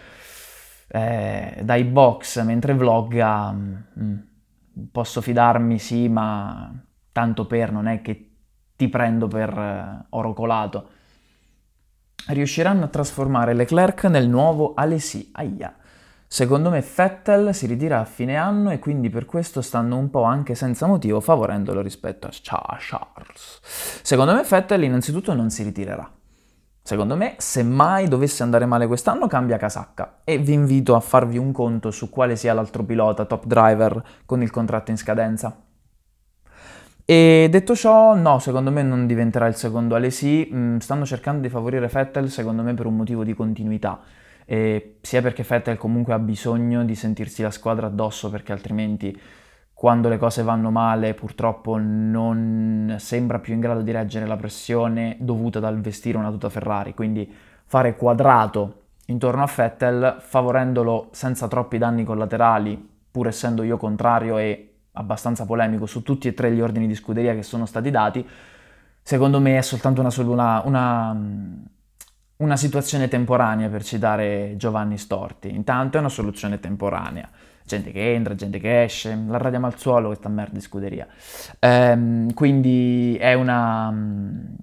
eh, 0.88 1.60
dai 1.62 1.84
box 1.84 2.42
mentre 2.42 2.74
vlogga, 2.74 3.52
mh, 3.52 3.84
mm, 4.00 4.16
posso 4.90 5.20
fidarmi 5.20 5.78
sì, 5.78 6.08
ma 6.08 6.72
tanto 7.12 7.46
per, 7.46 7.70
non 7.70 7.86
è 7.86 8.00
che 8.00 8.30
ti 8.74 8.88
prendo 8.88 9.28
per 9.28 9.56
eh, 9.56 10.06
oro 10.10 10.32
colato. 10.32 10.88
Riusciranno 12.28 12.84
a 12.84 12.88
trasformare 12.88 13.54
Leclerc 13.54 14.04
nel 14.04 14.28
nuovo 14.28 14.74
Alesi. 14.74 15.30
Aia. 15.32 15.74
Secondo 16.30 16.68
me 16.68 16.82
Vettel 16.82 17.54
si 17.54 17.66
ritira 17.66 18.00
a 18.00 18.04
fine 18.04 18.36
anno 18.36 18.70
e 18.70 18.78
quindi 18.78 19.08
per 19.08 19.24
questo 19.24 19.62
stanno 19.62 19.96
un 19.96 20.10
po' 20.10 20.24
anche 20.24 20.54
senza 20.54 20.86
motivo 20.86 21.20
favorendolo 21.20 21.80
rispetto 21.80 22.26
a 22.26 22.30
Charles. 22.30 23.60
Secondo 24.02 24.34
me 24.34 24.44
Vettel 24.46 24.84
innanzitutto 24.84 25.32
non 25.32 25.48
si 25.48 25.62
ritirerà. 25.62 26.08
Secondo 26.82 27.16
me, 27.16 27.34
se 27.38 27.62
mai 27.62 28.08
dovesse 28.08 28.42
andare 28.42 28.66
male 28.66 28.86
quest'anno, 28.86 29.26
cambia 29.26 29.56
casacca 29.56 30.20
e 30.24 30.36
vi 30.36 30.52
invito 30.52 30.94
a 30.94 31.00
farvi 31.00 31.38
un 31.38 31.50
conto 31.50 31.90
su 31.90 32.10
quale 32.10 32.36
sia 32.36 32.52
l'altro 32.52 32.84
pilota 32.84 33.24
top 33.24 33.46
driver 33.46 34.02
con 34.26 34.42
il 34.42 34.50
contratto 34.50 34.90
in 34.90 34.98
scadenza. 34.98 35.64
E 37.06 37.48
detto 37.50 37.74
ciò, 37.74 38.14
no, 38.14 38.38
secondo 38.38 38.70
me 38.70 38.82
non 38.82 39.06
diventerà 39.06 39.46
il 39.46 39.54
secondo 39.54 39.94
Alesi, 39.94 40.46
mm, 40.52 40.76
stanno 40.76 41.06
cercando 41.06 41.40
di 41.40 41.48
favorire 41.48 41.86
Vettel 41.86 42.30
secondo 42.30 42.62
me 42.62 42.74
per 42.74 42.84
un 42.84 42.96
motivo 42.96 43.24
di 43.24 43.34
continuità, 43.34 43.98
e 44.50 44.96
sia 45.02 45.20
perché 45.20 45.44
Vettel 45.46 45.76
comunque 45.76 46.14
ha 46.14 46.18
bisogno 46.18 46.82
di 46.82 46.94
sentirsi 46.94 47.42
la 47.42 47.50
squadra 47.50 47.88
addosso 47.88 48.30
perché 48.30 48.52
altrimenti 48.52 49.14
quando 49.74 50.08
le 50.08 50.16
cose 50.16 50.42
vanno 50.42 50.70
male 50.70 51.12
purtroppo 51.12 51.76
non 51.76 52.96
sembra 52.98 53.40
più 53.40 53.52
in 53.52 53.60
grado 53.60 53.82
di 53.82 53.90
reggere 53.90 54.26
la 54.26 54.36
pressione 54.36 55.18
dovuta 55.20 55.60
dal 55.60 55.78
vestire 55.82 56.16
una 56.16 56.30
tuta 56.30 56.48
Ferrari, 56.48 56.94
quindi 56.94 57.30
fare 57.66 57.94
quadrato 57.94 58.84
intorno 59.08 59.42
a 59.42 59.50
Vettel 59.54 60.16
favorendolo 60.18 61.08
senza 61.10 61.46
troppi 61.46 61.76
danni 61.76 62.04
collaterali, 62.04 62.88
pur 63.10 63.26
essendo 63.26 63.62
io 63.62 63.76
contrario 63.76 64.38
e 64.38 64.76
abbastanza 64.92 65.44
polemico 65.44 65.84
su 65.84 66.02
tutti 66.02 66.26
e 66.26 66.32
tre 66.32 66.52
gli 66.52 66.62
ordini 66.62 66.86
di 66.86 66.94
scuderia 66.94 67.34
che 67.34 67.42
sono 67.42 67.66
stati 67.66 67.90
dati, 67.90 68.26
secondo 69.02 69.40
me 69.40 69.58
è 69.58 69.62
soltanto 69.62 70.00
una, 70.00 70.10
una, 70.24 70.62
una 70.64 71.12
situazione 72.56 73.08
temporanea 73.08 73.68
per 73.68 73.82
citare 73.82 74.54
Giovanni 74.56 74.98
Storti. 74.98 75.54
Intanto 75.54 75.96
è 75.96 76.00
una 76.00 76.08
soluzione 76.08 76.60
temporanea 76.60 77.28
gente 77.68 77.92
che 77.92 78.14
entra, 78.14 78.34
gente 78.34 78.58
che 78.58 78.82
esce, 78.82 79.16
la 79.28 79.36
radiamo 79.36 79.66
al 79.66 79.78
suolo 79.78 80.08
questa 80.08 80.28
merda 80.28 80.54
di 80.54 80.60
scuderia. 80.60 81.06
Ehm, 81.60 82.32
quindi 82.32 83.16
è 83.20 83.34
una, 83.34 83.94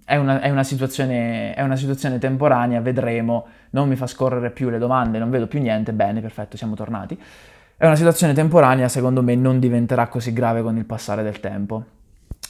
è, 0.03 0.15
una, 0.15 0.41
è, 0.41 0.50
una 0.50 0.63
è 0.63 1.62
una 1.62 1.75
situazione 1.75 2.17
temporanea, 2.17 2.82
vedremo, 2.82 3.46
non 3.70 3.88
mi 3.88 3.96
fa 3.96 4.08
scorrere 4.08 4.50
più 4.50 4.70
le 4.70 4.79
domande, 4.79 5.20
non 5.20 5.29
vedo 5.29 5.48
più 5.48 5.62
niente, 5.62 5.94
bene, 5.94 6.20
perfetto, 6.20 6.58
siamo 6.58 6.75
tornati. 6.75 7.17
È 7.77 7.86
una 7.86 7.96
situazione 7.96 8.34
temporanea, 8.34 8.89
secondo 8.89 9.22
me 9.22 9.36
non 9.36 9.60
diventerà 9.60 10.08
così 10.08 10.34
grave 10.34 10.62
con 10.62 10.75
il 10.75 10.86
passare 10.86 11.24
del 11.24 11.39
tempo. 11.39 11.86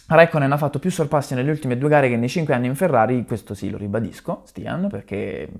Raikkonen 0.08 0.52
ha 0.52 0.58
fatto 0.58 0.80
più 0.80 0.92
sorpassi 0.92 1.34
nelle 1.34 1.50
ultime 1.50 1.78
due 1.78 1.90
gare 1.90 2.10
che 2.10 2.18
nei 2.18 2.30
cinque 2.30 2.54
anni 2.54 2.68
in 2.68 2.76
Ferrari, 2.76 3.26
questo 3.26 3.54
sì 3.54 3.70
lo 3.70 3.78
ribadisco, 3.78 4.44
Stian, 4.46 4.88
perché 4.88 5.52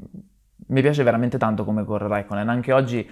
mi 0.68 0.82
piace 0.82 1.04
veramente 1.04 1.38
tanto 1.38 1.64
come 1.64 1.84
corre 1.84 2.08
Raikkonen, 2.08 2.50
anche 2.50 2.72
oggi 2.72 3.10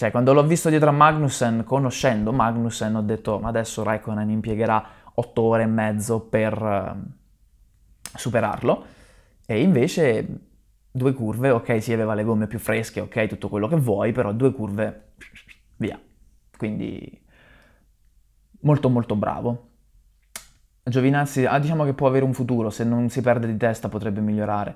cioè, 0.00 0.10
quando 0.10 0.32
l'ho 0.32 0.46
visto 0.46 0.70
dietro 0.70 0.88
a 0.88 0.92
Magnussen, 0.92 1.62
conoscendo 1.62 2.32
Magnussen, 2.32 2.96
ho 2.96 3.02
detto, 3.02 3.38
ma 3.38 3.48
adesso 3.48 3.82
Raikkonen 3.82 4.30
impiegherà 4.30 4.82
otto 5.12 5.42
ore 5.42 5.64
e 5.64 5.66
mezzo 5.66 6.20
per 6.20 6.62
uh, 6.62 6.98
superarlo. 8.16 8.84
E 9.44 9.60
invece 9.60 10.26
due 10.90 11.12
curve, 11.12 11.50
ok, 11.50 11.82
si 11.82 11.92
aveva 11.92 12.14
le 12.14 12.24
gomme 12.24 12.46
più 12.46 12.58
fresche, 12.58 13.00
ok, 13.00 13.26
tutto 13.26 13.50
quello 13.50 13.68
che 13.68 13.76
vuoi, 13.76 14.12
però 14.12 14.32
due 14.32 14.52
curve, 14.52 15.10
via. 15.76 16.00
Quindi 16.56 17.22
molto 18.60 18.88
molto 18.88 19.14
bravo. 19.16 19.69
Giovinazzi, 20.82 21.44
ah, 21.44 21.58
diciamo 21.58 21.84
che 21.84 21.92
può 21.92 22.08
avere 22.08 22.24
un 22.24 22.32
futuro, 22.32 22.70
se 22.70 22.84
non 22.84 23.08
si 23.10 23.20
perde 23.20 23.46
di 23.46 23.56
testa 23.56 23.88
potrebbe 23.88 24.20
migliorare. 24.20 24.74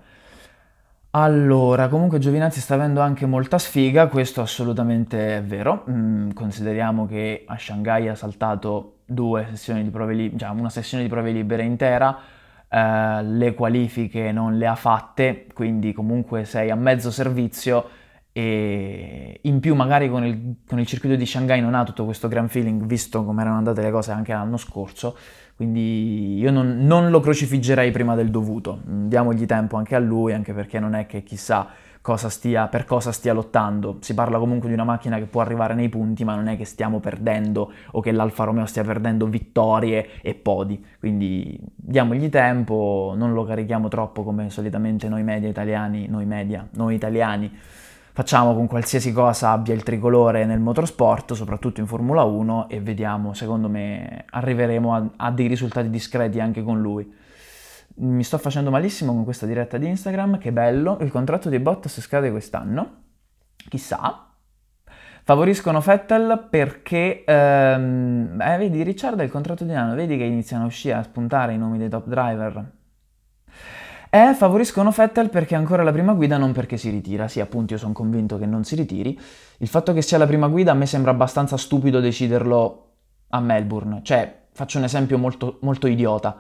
Allora, 1.17 1.89
comunque 1.89 2.19
Giovinazzi 2.19 2.61
sta 2.61 2.75
avendo 2.75 3.01
anche 3.01 3.25
molta 3.25 3.57
sfiga, 3.57 4.09
questo 4.09 4.41
assolutamente 4.41 5.37
è 5.37 5.43
vero. 5.43 5.85
Mm, 5.89 6.31
consideriamo 6.33 7.07
che 7.07 7.45
a 7.47 7.57
Shanghai 7.57 8.09
ha 8.09 8.15
saltato 8.15 8.97
due 9.07 9.47
sessioni 9.51 9.83
di 9.83 9.91
prove 9.91 10.15
libere, 10.15 10.39
cioè 10.39 10.49
una 10.51 10.71
sessione 10.71 11.05
di 11.05 11.09
prove 11.09 11.31
libere 11.31 11.63
intera, 11.63 12.19
eh, 12.69 13.23
le 13.23 13.55
qualifiche 13.55 14.33
non 14.33 14.59
le 14.59 14.67
ha 14.67 14.75
fatte, 14.75 15.47
quindi 15.55 15.93
comunque 15.93 16.45
sei 16.45 16.71
a 16.71 16.75
mezzo 16.75 17.11
servizio 17.11 17.89
e 18.37 19.39
in 19.43 19.61
più 19.61 19.77
magari 19.77 20.11
con 20.11 20.25
il, 20.25 20.57
con 20.67 20.81
il 20.81 20.87
circuito 20.87 21.15
di 21.15 21.25
Shanghai 21.25 21.61
non 21.61 21.75
ha 21.75 21.85
tutto 21.85 22.05
questo 22.05 22.27
gran 22.27 22.49
feeling, 22.49 22.85
visto 22.85 23.25
come 23.25 23.43
erano 23.43 23.59
andate 23.59 23.81
le 23.81 23.91
cose 23.91 24.11
anche 24.11 24.33
l'anno 24.33 24.57
scorso 24.57 25.17
quindi 25.57 26.37
io 26.39 26.51
non, 26.51 26.79
non, 26.81 27.11
lo 27.11 27.21
crocifiggerei 27.21 27.93
prima 27.93 28.17
del 28.17 28.31
dovuto, 28.31 28.81
diamogli 28.85 29.47
tempo 29.47 29.77
anche 29.77 29.95
a 29.95 30.01
lui, 30.01 30.33
anche 30.33 30.53
perché 30.53 30.81
non 30.81 30.95
è 30.95 31.07
che 31.07 31.23
chissà 31.23 31.69
cosa 32.01 32.29
stia, 32.29 32.67
per 32.67 32.85
cosa 32.85 33.13
stia 33.13 33.33
lottando. 33.33 33.99
Si 34.01 34.15
parla 34.15 34.39
comunque 34.39 34.67
di 34.67 34.75
una 34.75 34.83
macchina 34.83 35.17
che 35.17 35.27
può 35.27 35.41
arrivare 35.41 35.75
nei 35.75 35.89
punti, 35.89 36.25
ma 36.25 36.35
non 36.35 36.49
è 36.49 36.57
che 36.57 36.65
stiamo 36.65 36.99
perdendo 36.99 37.73
o 37.93 38.01
che 38.01 38.11
l'Alfa 38.11 38.43
Romeo 38.43 38.67
stia 38.67 38.83
perdendo 38.83 39.27
vittorie 39.27 40.21
e 40.23 40.35
podi. 40.35 40.85
Quindi 40.99 41.57
diamogli 41.77 42.29
tempo, 42.31 43.15
non 43.17 43.33
lo 43.33 43.45
carichiamo 43.45 43.87
troppo 43.87 44.25
come 44.25 44.51
solitamente 44.51 45.09
noi 45.09 45.23
media 45.23 45.49
italiani, 45.49 46.09
noi 46.09 46.27
media, 46.27 46.67
noi 46.73 46.97
italiani 46.97 47.51
facciamo 48.15 48.55
con 48.55 48.69
qualsiasi 48.69 49.13
cosa 49.13 49.51
abbia 49.51 49.75
il 49.75 49.83
tricolore 49.83 50.45
nel 50.45 50.61
motorsport, 50.61 51.33
soprattutto 51.33 51.81
in 51.81 51.89
Formula 51.89 52.23
1, 52.23 52.69
e 52.69 52.81
vediamo, 52.81 53.35
secondo 53.35 53.69
me, 53.69 54.25
arriveremo 54.31 54.95
a, 54.95 55.11
a, 55.17 55.31
dei 55.33 55.49
risultati 55.49 55.91
discreti 55.91 56.39
anche 56.39 56.63
con 56.63 56.81
lui. 56.81 57.13
Mi 57.97 58.23
sto 58.23 58.39
facendo 58.39 58.71
malissimo 58.71 59.13
con 59.13 59.25
questa 59.25 59.47
diretta 59.47 59.79
di 59.79 59.89
Instagram, 59.89 60.39
che 60.39 60.53
bello, 60.53 60.99
il 61.01 61.11
contratto 61.11 61.49
di 61.49 61.59
Bottas 61.59 62.01
scade 62.01 62.31
quest'anno, 62.31 63.03
chissà. 63.69 64.29
Favoriscono 65.25 65.81
Vettel 65.81 66.47
perché, 66.49 67.25
ehm, 67.25 68.41
eh, 68.41 68.57
vedi, 68.59 68.85
Ricciardo 68.85 69.23
ha 69.23 69.25
il 69.25 69.31
contratto 69.33 69.65
di 69.65 69.73
anno, 69.73 69.97
vedi 69.97 70.17
che 70.17 70.25
iniziano 70.25 70.63
a 70.63 70.67
uscire, 70.67 70.95
a 70.95 71.03
spuntare 71.03 71.55
i 71.55 71.59
nomi 71.59 71.79
dei 71.79 71.89
top 71.89 72.07
driver. 72.07 72.65
E 74.15 74.33
favoriscono 74.33 74.93
Vettel 74.93 75.29
perché 75.29 75.57
è 75.57 75.59
ancora 75.59 75.83
la 75.83 75.91
prima 75.91 76.13
guida, 76.13 76.37
non 76.37 76.53
perché 76.53 76.77
si 76.77 76.89
ritira. 76.89 77.27
Sì, 77.27 77.41
appunto, 77.41 77.73
io 77.73 77.81
sono 77.81 77.93
convinto 77.93 78.39
che 78.39 78.47
non 78.47 78.63
si 78.63 78.77
ritiri. 78.77 79.19
Il 79.57 79.67
fatto 79.67 79.93
che 79.93 80.03
sia 80.03 80.19
la 80.19 80.27
prima 80.27 80.47
guida 80.47 80.71
a 80.71 80.75
me 80.75 80.87
sembra 80.87 81.11
abbastanza 81.11 81.57
stupido 81.57 81.99
deciderlo 81.99 82.93
a 83.31 83.41
Melbourne. 83.41 84.03
Cioè, 84.05 84.43
faccio 84.53 84.79
un 84.79 84.85
esempio 84.85 85.19
molto, 85.19 85.59
molto 85.63 85.89
idiota. 85.89 86.37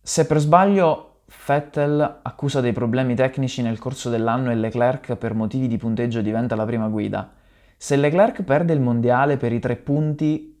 Se 0.00 0.26
per 0.26 0.38
sbaglio 0.38 1.24
Vettel 1.46 2.20
accusa 2.22 2.62
dei 2.62 2.72
problemi 2.72 3.14
tecnici 3.14 3.60
nel 3.60 3.78
corso 3.78 4.08
dell'anno 4.08 4.50
e 4.50 4.54
Leclerc 4.54 5.16
per 5.16 5.34
motivi 5.34 5.68
di 5.68 5.76
punteggio 5.76 6.22
diventa 6.22 6.56
la 6.56 6.64
prima 6.64 6.88
guida, 6.88 7.30
se 7.76 7.94
Leclerc 7.96 8.42
perde 8.42 8.72
il 8.72 8.80
mondiale 8.80 9.36
per 9.36 9.52
i 9.52 9.58
tre 9.58 9.76
punti 9.76 10.58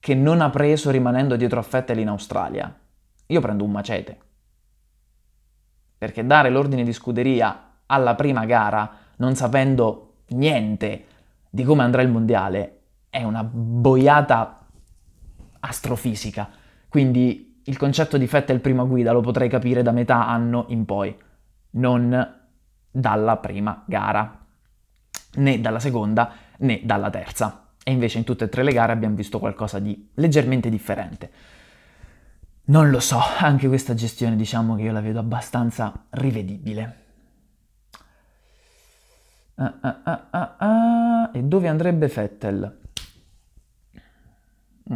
che 0.00 0.14
non 0.16 0.40
ha 0.40 0.50
preso 0.50 0.90
rimanendo 0.90 1.36
dietro 1.36 1.60
a 1.60 1.64
Vettel 1.70 2.00
in 2.00 2.08
Australia, 2.08 2.76
io 3.26 3.40
prendo 3.40 3.62
un 3.62 3.70
macete. 3.70 4.18
Perché 6.02 6.26
dare 6.26 6.50
l'ordine 6.50 6.82
di 6.82 6.92
scuderia 6.92 7.74
alla 7.86 8.16
prima 8.16 8.44
gara, 8.44 8.90
non 9.18 9.36
sapendo 9.36 10.14
niente 10.30 11.04
di 11.48 11.62
come 11.62 11.84
andrà 11.84 12.02
il 12.02 12.08
mondiale, 12.08 12.80
è 13.08 13.22
una 13.22 13.44
boiata 13.44 14.66
astrofisica. 15.60 16.50
Quindi 16.88 17.60
il 17.66 17.76
concetto 17.76 18.18
di 18.18 18.26
Vettel 18.26 18.58
prima 18.58 18.82
guida 18.82 19.12
lo 19.12 19.20
potrei 19.20 19.48
capire 19.48 19.84
da 19.84 19.92
metà 19.92 20.26
anno 20.26 20.64
in 20.70 20.84
poi, 20.86 21.16
non 21.74 22.40
dalla 22.90 23.36
prima 23.36 23.84
gara, 23.86 24.44
né 25.34 25.60
dalla 25.60 25.78
seconda 25.78 26.32
né 26.58 26.80
dalla 26.82 27.10
terza. 27.10 27.68
E 27.80 27.92
invece 27.92 28.18
in 28.18 28.24
tutte 28.24 28.46
e 28.46 28.48
tre 28.48 28.64
le 28.64 28.72
gare 28.72 28.90
abbiamo 28.90 29.14
visto 29.14 29.38
qualcosa 29.38 29.78
di 29.78 30.10
leggermente 30.14 30.68
differente. 30.68 31.30
Non 32.64 32.90
lo 32.90 33.00
so, 33.00 33.18
anche 33.38 33.66
questa 33.66 33.94
gestione 33.94 34.36
diciamo 34.36 34.76
che 34.76 34.82
io 34.82 34.92
la 34.92 35.00
vedo 35.00 35.18
abbastanza 35.18 35.92
rivedibile. 36.10 36.96
Ah, 39.56 39.74
ah, 39.80 40.56
ah, 40.58 41.30
e 41.32 41.42
dove 41.42 41.66
andrebbe 41.66 42.08
Fettel? 42.08 42.78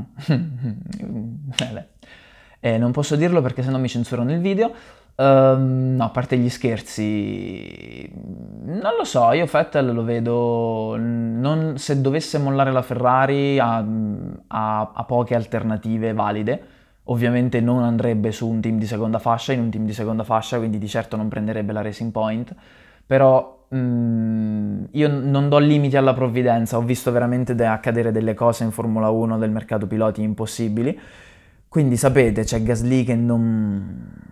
eh, 2.60 2.78
non 2.78 2.92
posso 2.92 3.16
dirlo 3.16 3.42
perché 3.42 3.64
sennò 3.64 3.78
mi 3.78 3.88
censurano 3.88 4.30
il 4.30 4.38
video. 4.38 4.72
Um, 5.16 5.94
no, 5.96 6.04
a 6.04 6.10
parte 6.10 6.36
gli 6.36 6.50
scherzi, 6.50 8.08
non 8.12 8.94
lo 8.96 9.04
so, 9.04 9.32
io 9.32 9.46
Fettel 9.46 9.92
lo 9.92 10.04
vedo, 10.04 10.94
non, 10.96 11.78
se 11.78 12.00
dovesse 12.00 12.38
mollare 12.38 12.70
la 12.70 12.82
Ferrari 12.82 13.58
ha, 13.58 13.78
ha 14.46 15.04
poche 15.04 15.34
alternative 15.34 16.12
valide 16.12 16.75
ovviamente 17.08 17.60
non 17.60 17.82
andrebbe 17.82 18.32
su 18.32 18.48
un 18.48 18.60
team 18.60 18.78
di 18.78 18.86
seconda 18.86 19.18
fascia, 19.18 19.52
in 19.52 19.60
un 19.60 19.70
team 19.70 19.84
di 19.84 19.92
seconda 19.92 20.24
fascia, 20.24 20.58
quindi 20.58 20.78
di 20.78 20.88
certo 20.88 21.16
non 21.16 21.28
prenderebbe 21.28 21.72
la 21.72 21.82
Racing 21.82 22.10
Point, 22.10 22.54
però 23.06 23.66
mh, 23.68 23.76
mm, 23.76 24.84
io 24.92 25.08
non 25.08 25.48
do 25.48 25.58
limiti 25.58 25.96
alla 25.96 26.14
provvidenza, 26.14 26.76
ho 26.76 26.82
visto 26.82 27.12
veramente 27.12 27.54
de- 27.54 27.66
accadere 27.66 28.12
delle 28.12 28.34
cose 28.34 28.64
in 28.64 28.70
Formula 28.70 29.08
1 29.10 29.38
del 29.38 29.50
mercato 29.50 29.86
piloti 29.86 30.22
impossibili, 30.22 30.98
quindi 31.68 31.96
sapete 31.96 32.44
c'è 32.44 32.62
Gasly 32.62 33.04
che 33.04 33.14
non 33.14 34.24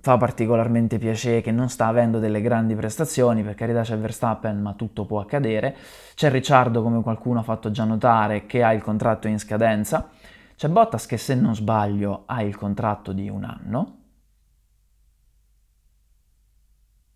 fa 0.00 0.16
particolarmente 0.16 0.98
piacere, 0.98 1.40
che 1.40 1.50
non 1.50 1.68
sta 1.68 1.88
avendo 1.88 2.20
delle 2.20 2.40
grandi 2.40 2.76
prestazioni, 2.76 3.42
per 3.42 3.54
carità 3.54 3.82
c'è 3.82 3.96
Verstappen, 3.98 4.62
ma 4.62 4.72
tutto 4.74 5.04
può 5.04 5.18
accadere, 5.18 5.74
c'è 6.14 6.30
Ricciardo 6.30 6.80
come 6.82 7.02
qualcuno 7.02 7.40
ha 7.40 7.42
fatto 7.42 7.72
già 7.72 7.82
notare 7.82 8.46
che 8.46 8.62
ha 8.62 8.72
il 8.72 8.82
contratto 8.82 9.26
in 9.26 9.40
scadenza, 9.40 10.08
c'è 10.56 10.68
Bottas 10.68 11.06
che 11.06 11.18
se 11.18 11.34
non 11.34 11.54
sbaglio 11.54 12.24
ha 12.26 12.42
il 12.42 12.56
contratto 12.56 13.12
di 13.12 13.28
un 13.28 13.44
anno. 13.44 14.02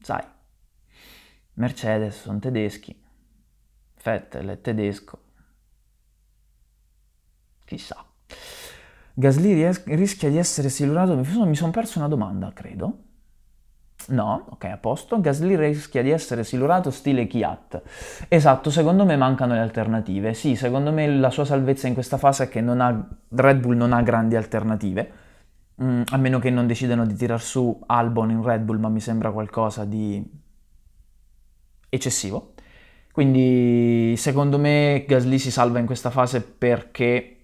Sai, 0.00 0.24
Mercedes 1.54 2.20
sono 2.20 2.38
tedeschi, 2.38 2.98
Vettel 4.02 4.48
è 4.48 4.60
tedesco. 4.60 5.22
Chissà. 7.64 8.04
Gasly 9.12 9.70
rischia 9.94 10.30
di 10.30 10.38
essere 10.38 10.68
silurato. 10.68 11.14
Mi 11.16 11.54
sono 11.54 11.70
perso 11.70 11.98
una 11.98 12.08
domanda, 12.08 12.52
credo. 12.52 13.04
No, 14.08 14.46
ok, 14.50 14.64
a 14.64 14.76
posto. 14.76 15.20
Gasly 15.20 15.56
rischia 15.56 16.02
di 16.02 16.10
essere 16.10 16.42
silurato 16.42 16.90
stile 16.90 17.26
Kiat. 17.26 17.82
Esatto, 18.28 18.70
secondo 18.70 19.04
me 19.04 19.16
mancano 19.16 19.54
le 19.54 19.60
alternative. 19.60 20.34
Sì, 20.34 20.56
secondo 20.56 20.92
me 20.92 21.06
la 21.08 21.30
sua 21.30 21.44
salvezza 21.44 21.86
in 21.86 21.94
questa 21.94 22.16
fase 22.16 22.44
è 22.44 22.48
che 22.48 22.58
ha, 22.60 23.08
Red 23.28 23.60
Bull 23.60 23.76
non 23.76 23.92
ha 23.92 24.02
grandi 24.02 24.36
alternative, 24.36 25.12
mm, 25.82 26.02
a 26.10 26.16
meno 26.16 26.38
che 26.38 26.50
non 26.50 26.66
decidano 26.66 27.06
di 27.06 27.14
tirar 27.14 27.40
su 27.40 27.78
Albon 27.86 28.30
in 28.30 28.42
Red 28.42 28.62
Bull, 28.62 28.78
ma 28.78 28.88
mi 28.88 29.00
sembra 29.00 29.30
qualcosa 29.30 29.84
di 29.84 30.24
eccessivo. 31.88 32.54
Quindi 33.12 34.14
secondo 34.16 34.58
me 34.58 35.04
Gasly 35.06 35.38
si 35.38 35.50
salva 35.50 35.78
in 35.78 35.86
questa 35.86 36.10
fase 36.10 36.42
perché 36.42 37.40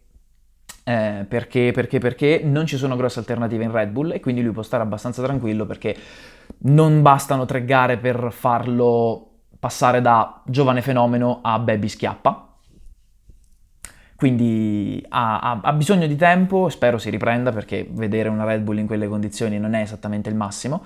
eh, 0.84 1.24
perché, 1.28 1.72
perché, 1.72 1.98
perché 1.98 2.40
non 2.44 2.64
ci 2.64 2.76
sono 2.76 2.94
grosse 2.94 3.18
alternative 3.18 3.64
in 3.64 3.72
Red 3.72 3.90
Bull 3.90 4.12
e 4.12 4.20
quindi 4.20 4.40
lui 4.42 4.52
può 4.52 4.62
stare 4.62 4.84
abbastanza 4.84 5.20
tranquillo 5.20 5.66
perché 5.66 5.96
non 6.58 7.02
bastano 7.02 7.44
tre 7.44 7.64
gare 7.64 7.98
per 7.98 8.28
farlo 8.32 9.30
passare 9.58 10.00
da 10.00 10.42
giovane 10.44 10.82
fenomeno 10.82 11.40
a 11.42 11.58
baby 11.58 11.88
schiappa. 11.88 12.46
Quindi 14.16 15.04
ha, 15.10 15.40
ha, 15.40 15.60
ha, 15.62 15.72
bisogno 15.74 16.06
di 16.06 16.16
tempo, 16.16 16.70
spero 16.70 16.96
si 16.96 17.10
riprenda 17.10 17.52
perché 17.52 17.86
vedere 17.90 18.30
una 18.30 18.44
Red 18.44 18.62
Bull 18.62 18.78
in 18.78 18.86
quelle 18.86 19.08
condizioni 19.08 19.58
non 19.58 19.74
è 19.74 19.82
esattamente 19.82 20.30
il 20.30 20.34
massimo. 20.34 20.82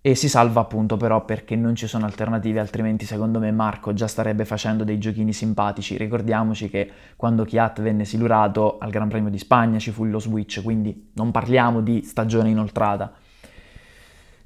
E 0.00 0.14
si 0.14 0.28
salva 0.28 0.60
appunto 0.60 0.96
però 0.96 1.24
perché 1.24 1.56
non 1.56 1.74
ci 1.74 1.86
sono 1.88 2.04
alternative, 2.04 2.60
altrimenti 2.60 3.04
secondo 3.04 3.40
me 3.40 3.50
Marco 3.50 3.92
già 3.92 4.06
starebbe 4.06 4.44
facendo 4.44 4.84
dei 4.84 4.98
giochini 4.98 5.32
simpatici. 5.32 5.96
Ricordiamoci 5.96 6.68
che 6.68 6.90
quando 7.16 7.44
Chiat 7.44 7.80
venne 7.82 8.04
silurato 8.04 8.78
al 8.78 8.90
Gran 8.90 9.08
Premio 9.08 9.30
di 9.30 9.38
Spagna 9.38 9.78
ci 9.78 9.90
fu 9.90 10.04
lo 10.04 10.20
switch, 10.20 10.62
quindi 10.62 11.10
non 11.14 11.30
parliamo 11.32 11.80
di 11.80 12.02
stagione 12.02 12.50
inoltrata. 12.50 13.12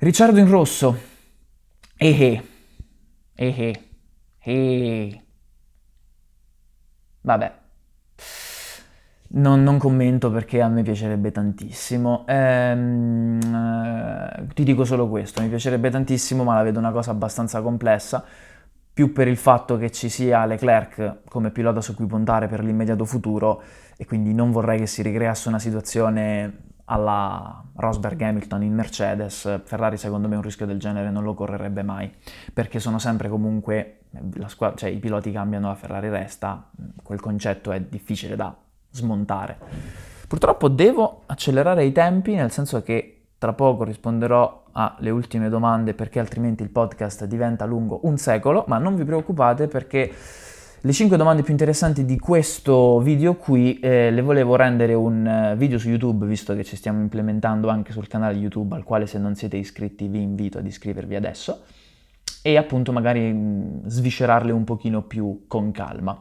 Ricciardo 0.00 0.38
in 0.38 0.48
rosso. 0.48 0.98
Ehe. 1.98 2.42
Ehe. 3.34 3.84
Ehe. 4.38 5.24
Vabbè. 7.20 7.52
Non, 9.32 9.62
non, 9.62 9.76
commento 9.76 10.30
perché 10.30 10.62
a 10.62 10.68
me 10.68 10.82
piacerebbe 10.82 11.30
tantissimo. 11.30 12.24
Ehm, 12.26 13.40
eh, 13.42 14.46
ti 14.54 14.64
dico 14.64 14.86
solo 14.86 15.06
questo, 15.06 15.42
mi 15.42 15.48
piacerebbe 15.48 15.90
tantissimo, 15.90 16.44
ma 16.44 16.54
la 16.54 16.62
vedo 16.62 16.78
una 16.78 16.92
cosa 16.92 17.10
abbastanza 17.10 17.60
complessa, 17.60 18.24
più 18.94 19.12
per 19.12 19.28
il 19.28 19.36
fatto 19.36 19.76
che 19.76 19.90
ci 19.90 20.08
sia 20.08 20.46
Leclerc 20.46 21.24
come 21.28 21.50
pilota 21.50 21.82
su 21.82 21.94
cui 21.94 22.06
puntare 22.06 22.48
per 22.48 22.64
l'immediato 22.64 23.04
futuro 23.04 23.62
e 23.98 24.06
quindi 24.06 24.32
non 24.32 24.50
vorrei 24.50 24.78
che 24.78 24.86
si 24.86 25.02
ricreasse 25.02 25.48
una 25.48 25.58
situazione 25.58 26.69
alla 26.92 27.62
Rosberg 27.76 28.20
Hamilton 28.20 28.64
in 28.64 28.74
Mercedes, 28.74 29.60
Ferrari 29.64 29.96
secondo 29.96 30.26
me 30.26 30.34
un 30.34 30.42
rischio 30.42 30.66
del 30.66 30.78
genere 30.78 31.10
non 31.10 31.22
lo 31.22 31.34
correrebbe 31.34 31.84
mai, 31.84 32.12
perché 32.52 32.80
sono 32.80 32.98
sempre 32.98 33.28
comunque, 33.28 34.00
squadra, 34.46 34.76
cioè 34.76 34.90
i 34.90 34.98
piloti 34.98 35.30
cambiano, 35.30 35.68
la 35.68 35.76
Ferrari 35.76 36.08
resta, 36.08 36.68
quel 37.02 37.20
concetto 37.20 37.70
è 37.70 37.80
difficile 37.80 38.34
da 38.34 38.54
smontare. 38.90 39.56
Purtroppo 40.26 40.68
devo 40.68 41.22
accelerare 41.26 41.84
i 41.84 41.92
tempi, 41.92 42.34
nel 42.34 42.50
senso 42.50 42.82
che 42.82 43.26
tra 43.38 43.52
poco 43.52 43.84
risponderò 43.84 44.64
alle 44.72 45.10
ultime 45.10 45.48
domande 45.48 45.94
perché 45.94 46.18
altrimenti 46.18 46.64
il 46.64 46.70
podcast 46.70 47.24
diventa 47.24 47.66
lungo 47.66 48.00
un 48.02 48.18
secolo, 48.18 48.64
ma 48.66 48.78
non 48.78 48.96
vi 48.96 49.04
preoccupate 49.04 49.68
perché 49.68 50.12
le 50.82 50.92
5 50.92 51.18
domande 51.18 51.42
più 51.42 51.52
interessanti 51.52 52.06
di 52.06 52.18
questo 52.18 53.00
video 53.00 53.34
qui 53.34 53.78
eh, 53.80 54.10
le 54.10 54.22
volevo 54.22 54.56
rendere 54.56 54.94
un 54.94 55.26
eh, 55.26 55.54
video 55.54 55.78
su 55.78 55.90
YouTube, 55.90 56.24
visto 56.24 56.54
che 56.54 56.64
ci 56.64 56.74
stiamo 56.74 57.02
implementando 57.02 57.68
anche 57.68 57.92
sul 57.92 58.08
canale 58.08 58.38
YouTube, 58.38 58.74
al 58.74 58.82
quale 58.82 59.06
se 59.06 59.18
non 59.18 59.34
siete 59.34 59.58
iscritti 59.58 60.08
vi 60.08 60.22
invito 60.22 60.56
ad 60.56 60.64
iscrivervi 60.64 61.16
adesso, 61.16 61.64
e 62.40 62.56
appunto 62.56 62.92
magari 62.92 63.30
mh, 63.30 63.88
sviscerarle 63.88 64.52
un 64.52 64.64
pochino 64.64 65.02
più 65.02 65.44
con 65.46 65.70
calma. 65.70 66.18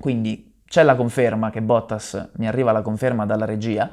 Quindi 0.00 0.62
c'è 0.66 0.82
la 0.82 0.96
conferma 0.96 1.50
che 1.50 1.62
Bottas, 1.62 2.30
mi 2.38 2.48
arriva 2.48 2.72
la 2.72 2.82
conferma 2.82 3.24
dalla 3.24 3.44
regia, 3.44 3.88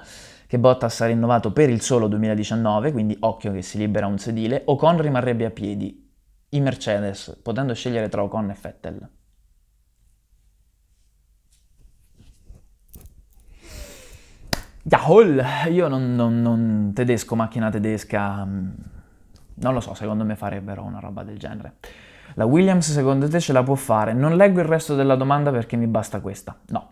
che 0.47 0.57
Bottas 0.57 1.01
ha 1.01 1.05
rinnovato 1.05 1.53
per 1.53 1.69
il 1.69 1.81
solo 1.81 2.07
2019, 2.07 2.91
quindi 2.91 3.15
occhio 3.19 3.51
che 3.51 3.61
si 3.61 3.77
libera 3.77 4.07
un 4.07 4.17
sedile, 4.17 4.63
Ocon 4.65 4.99
rimarrebbe 4.99 5.45
a 5.45 5.51
piedi, 5.51 6.11
i 6.49 6.61
Mercedes, 6.61 7.39
potendo 7.43 7.75
scegliere 7.75 8.09
tra 8.09 8.23
Ocon 8.23 8.49
e 8.49 8.57
Vettel. 8.59 9.09
Yahol! 14.83 15.41
Io 15.69 15.87
non, 15.87 16.13
non, 16.13 16.41
non, 16.41 16.91
tedesco, 16.93 17.35
macchina 17.35 17.69
tedesca, 17.69 18.43
mm, 18.43 18.69
non 19.55 19.73
lo 19.73 19.79
so, 19.79 19.93
secondo 19.93 20.25
me 20.25 20.35
farebbero 20.35 20.83
una 20.83 20.99
roba 20.99 21.23
del 21.23 21.39
genere. 21.39 21.75
La 22.35 22.45
Williams 22.45 22.91
secondo 22.91 23.29
te 23.29 23.39
ce 23.39 23.53
la 23.53 23.63
può 23.63 23.75
fare? 23.75 24.13
Non 24.13 24.35
leggo 24.35 24.59
il 24.59 24.65
resto 24.65 24.95
della 24.95 25.15
domanda 25.15 25.51
perché 25.51 25.77
mi 25.77 25.87
basta 25.87 26.19
questa. 26.19 26.59
No. 26.67 26.91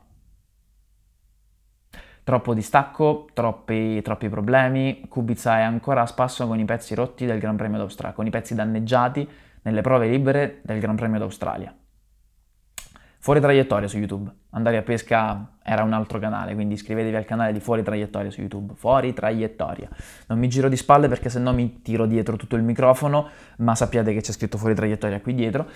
Troppo 2.23 2.54
distacco, 2.54 3.27
troppi, 3.34 4.01
troppi 4.01 4.30
problemi, 4.30 5.06
Kubica 5.10 5.58
è 5.58 5.62
ancora 5.63 6.01
a 6.01 6.06
spasso 6.06 6.47
con 6.47 6.60
i 6.60 6.65
pezzi 6.65 6.95
rotti 6.95 7.25
del 7.25 7.39
Gran 7.39 7.58
Premio 7.58 7.80
d'Australia, 7.80 8.15
con 8.15 8.25
i 8.25 8.30
pezzi 8.30 8.56
danneggiati 8.56 9.27
nelle 9.63 9.82
prove 9.82 10.08
libere 10.08 10.62
del 10.63 10.80
Gran 10.80 10.95
Premio 10.95 11.19
d'Australia. 11.19 11.75
Fuori 13.21 13.39
traiettoria 13.39 13.88
su 13.88 13.99
YouTube. 13.99 14.31
Andare 14.49 14.77
a 14.77 14.81
pesca 14.81 15.51
era 15.62 15.84
un 15.84 15.93
altro 15.93 16.17
canale, 16.17 16.55
quindi 16.55 16.73
iscrivetevi 16.73 17.15
al 17.15 17.23
canale 17.23 17.53
di 17.53 17.60
Fuori 17.60 17.84
traiettoria 17.84 18.31
su 18.31 18.39
YouTube. 18.39 18.73
Fuori 18.73 19.13
traiettoria. 19.13 19.88
Non 20.25 20.39
mi 20.39 20.49
giro 20.49 20.67
di 20.67 20.75
spalle 20.75 21.07
perché 21.07 21.29
sennò 21.29 21.53
mi 21.53 21.84
tiro 21.84 22.07
dietro 22.07 22.36
tutto 22.36 22.55
il 22.55 22.63
microfono, 22.63 23.29
ma 23.57 23.75
sappiate 23.75 24.12
che 24.12 24.21
c'è 24.21 24.31
scritto 24.31 24.57
Fuori 24.57 24.73
traiettoria 24.73 25.21
qui 25.21 25.36
dietro. 25.36 25.69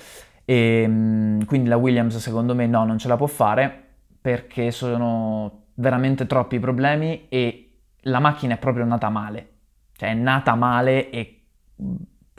E 0.44 0.82
ehm, 0.82 1.46
quindi 1.46 1.70
la 1.70 1.78
Williams 1.78 2.18
secondo 2.18 2.56
me 2.56 2.66
no, 2.66 2.84
non 2.84 2.98
ce 2.98 3.08
la 3.08 3.16
può 3.16 3.28
fare 3.28 3.84
perché 4.20 4.72
sono 4.72 5.66
veramente 5.76 6.26
troppi 6.26 6.58
problemi 6.58 7.28
e 7.30 7.74
la 8.02 8.20
macchina 8.20 8.56
è 8.56 8.58
proprio 8.58 8.86
nata 8.86 9.10
male. 9.10 9.50
Cioè 9.96 10.10
è 10.10 10.14
nata 10.16 10.56
male 10.56 11.12
e 11.12 11.44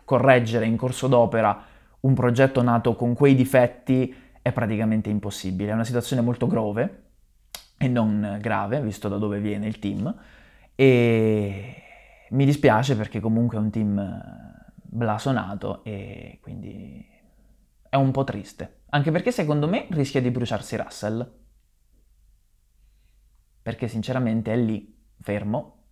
correggere 0.04 0.66
in 0.66 0.76
corso 0.76 1.06
d'opera 1.06 1.62
un 2.00 2.14
progetto 2.14 2.60
nato 2.60 2.96
con 2.96 3.14
quei 3.14 3.36
difetti 3.36 4.24
è 4.46 4.52
praticamente 4.52 5.10
impossibile. 5.10 5.72
È 5.72 5.74
una 5.74 5.82
situazione 5.82 6.22
molto 6.22 6.46
grove 6.46 7.06
e 7.76 7.88
non 7.88 8.38
grave, 8.40 8.80
visto 8.80 9.08
da 9.08 9.16
dove 9.18 9.40
viene 9.40 9.66
il 9.66 9.80
team, 9.80 10.16
e 10.76 11.82
mi 12.30 12.44
dispiace 12.44 12.94
perché 12.94 13.18
comunque 13.18 13.56
è 13.56 13.60
un 13.60 13.70
team 13.70 14.64
blasonato 14.84 15.82
e 15.82 16.38
quindi 16.40 17.04
è 17.88 17.96
un 17.96 18.12
po' 18.12 18.22
triste. 18.22 18.82
Anche 18.90 19.10
perché 19.10 19.32
secondo 19.32 19.66
me 19.66 19.88
rischia 19.90 20.20
di 20.20 20.30
bruciarsi 20.30 20.76
Russell. 20.76 21.28
Perché 23.62 23.88
sinceramente 23.88 24.52
è 24.52 24.56
lì, 24.56 24.96
fermo, 25.22 25.86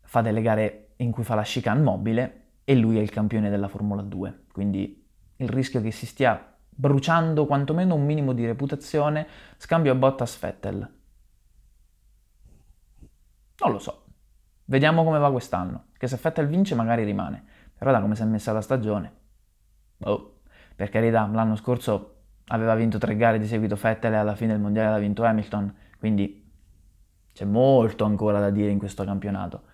fa 0.00 0.22
delle 0.22 0.40
gare 0.40 0.94
in 0.96 1.10
cui 1.10 1.24
fa 1.24 1.34
la 1.34 1.42
chicane 1.42 1.82
mobile 1.82 2.52
e 2.64 2.74
lui 2.74 2.96
è 2.96 3.02
il 3.02 3.10
campione 3.10 3.50
della 3.50 3.68
Formula 3.68 4.00
2. 4.00 4.44
Quindi 4.50 5.06
il 5.36 5.48
rischio 5.50 5.82
che 5.82 5.90
si 5.90 6.06
stia 6.06 6.49
bruciando 6.80 7.44
quantomeno 7.44 7.94
un 7.94 8.06
minimo 8.06 8.32
di 8.32 8.46
reputazione, 8.46 9.26
scambio 9.58 9.92
a 9.92 9.94
Bottas-Vettel. 9.94 10.94
Non 13.58 13.72
lo 13.72 13.78
so. 13.78 14.04
Vediamo 14.64 15.04
come 15.04 15.18
va 15.18 15.30
quest'anno, 15.30 15.88
che 15.98 16.08
se 16.08 16.18
Vettel 16.20 16.46
vince 16.46 16.74
magari 16.74 17.04
rimane, 17.04 17.44
però 17.76 17.92
da 17.92 18.00
come 18.00 18.14
si 18.14 18.22
è 18.22 18.24
messa 18.24 18.52
la 18.52 18.62
stagione. 18.62 19.12
Oh, 20.04 20.40
per 20.74 20.88
carità, 20.88 21.28
l'anno 21.30 21.56
scorso 21.56 22.14
aveva 22.46 22.74
vinto 22.74 22.96
tre 22.96 23.14
gare 23.14 23.38
di 23.38 23.46
seguito 23.46 23.76
Vettel 23.76 24.14
e 24.14 24.16
alla 24.16 24.34
fine 24.34 24.52
del 24.52 24.62
mondiale 24.62 24.90
l'ha 24.90 24.98
vinto 24.98 25.22
Hamilton, 25.22 25.74
quindi 25.98 26.50
c'è 27.34 27.44
molto 27.44 28.04
ancora 28.04 28.40
da 28.40 28.48
dire 28.48 28.70
in 28.70 28.78
questo 28.78 29.04
campionato. 29.04 29.64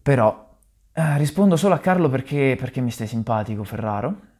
Però 0.00 0.56
eh, 0.92 1.18
rispondo 1.18 1.56
solo 1.56 1.74
a 1.74 1.78
Carlo 1.78 2.08
perché, 2.08 2.54
perché 2.56 2.80
mi 2.80 2.92
stai 2.92 3.08
simpatico, 3.08 3.64
Ferraro 3.64 4.32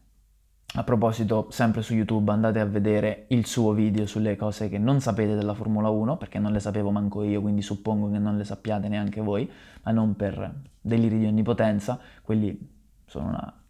a 0.77 0.83
proposito, 0.83 1.47
sempre 1.51 1.83
su 1.83 1.95
YouTube 1.95 2.33
andate 2.33 2.59
a 2.59 2.65
vedere 2.65 3.27
il 3.29 3.47
suo 3.47 3.73
video 3.73 4.07
sulle 4.07 4.35
cose 4.35 4.69
che 4.69 4.79
non 4.79 5.01
sapete 5.01 5.37
della 5.37 5.55
Formula 5.55 5.89
1, 5.89 6.17
perché 6.17 6.41
non 6.41 6.51
le 6.51 6.59
sapevo 6.59 6.91
manco 6.91 7.23
io, 7.23 7.41
quindi 7.41 7.63
suppongo 7.63 8.11
che 8.11 8.19
non 8.19 8.37
le 8.37 8.43
sappiate 8.43 8.89
neanche 8.89 9.21
voi, 9.21 9.49
ma 9.83 9.93
non 9.93 10.17
per 10.17 10.53
deliri 10.81 11.19
di 11.19 11.27
onnipotenza, 11.27 12.01
quelli 12.23 12.59
sono 13.07 13.29
una, 13.29 13.63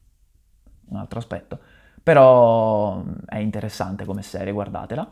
un 0.88 0.96
altro 0.96 1.18
aspetto. 1.18 1.58
Però 2.02 3.04
è 3.26 3.36
interessante 3.36 4.06
come 4.06 4.22
serie, 4.22 4.52
guardatela. 4.52 5.06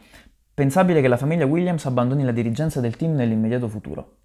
Pensabile 0.55 1.03
che 1.03 1.09
la 1.09 1.19
famiglia 1.19 1.45
Williams 1.45 1.85
abbandoni 1.85 2.25
la 2.25 2.33
dirigenza 2.33 2.81
del 2.81 2.97
team 2.97 3.15
nell'immediato 3.15 3.69
futuro? 3.69 4.17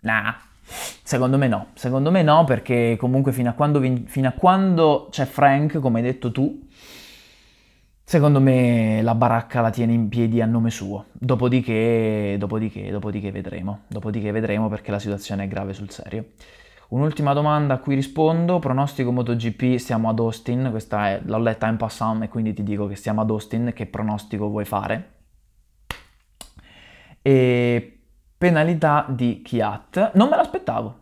Nah, 0.00 0.34
secondo 0.62 1.36
me 1.36 1.48
no. 1.48 1.66
Secondo 1.74 2.10
me 2.10 2.22
no, 2.22 2.44
perché 2.44 2.96
comunque 2.98 3.32
fino 3.32 3.50
a 3.50 3.52
quando, 3.52 3.80
fino 4.06 4.28
a 4.28 4.32
quando 4.32 5.08
c'è 5.10 5.26
Frank, 5.26 5.80
come 5.80 5.98
hai 5.98 6.04
detto 6.04 6.32
tu, 6.32 6.66
Secondo 8.10 8.40
me 8.40 9.02
la 9.02 9.14
baracca 9.14 9.60
la 9.60 9.70
tiene 9.70 9.92
in 9.92 10.08
piedi 10.08 10.40
a 10.40 10.44
nome 10.44 10.70
suo, 10.70 11.04
dopodiché, 11.12 12.34
dopodiché, 12.40 12.90
dopodiché 12.90 13.30
vedremo, 13.30 13.82
dopodiché 13.86 14.32
vedremo 14.32 14.68
perché 14.68 14.90
la 14.90 14.98
situazione 14.98 15.44
è 15.44 15.46
grave 15.46 15.74
sul 15.74 15.90
serio. 15.90 16.30
Un'ultima 16.88 17.34
domanda 17.34 17.74
a 17.74 17.78
cui 17.78 17.94
rispondo, 17.94 18.58
pronostico 18.58 19.12
MotoGP, 19.12 19.76
stiamo 19.76 20.08
ad 20.08 20.18
Austin, 20.18 20.70
questa 20.72 21.10
è, 21.10 21.20
l'ho 21.22 21.38
letta 21.38 21.68
in 21.68 21.76
passant 21.76 22.24
e 22.24 22.28
quindi 22.28 22.52
ti 22.52 22.64
dico 22.64 22.88
che 22.88 22.96
stiamo 22.96 23.20
ad 23.20 23.30
Austin, 23.30 23.70
che 23.72 23.86
pronostico 23.86 24.48
vuoi 24.48 24.64
fare? 24.64 25.12
E 27.22 28.00
penalità 28.36 29.06
di 29.08 29.40
Kiat, 29.40 30.14
non 30.14 30.28
me 30.28 30.34
l'aspettavo, 30.34 30.98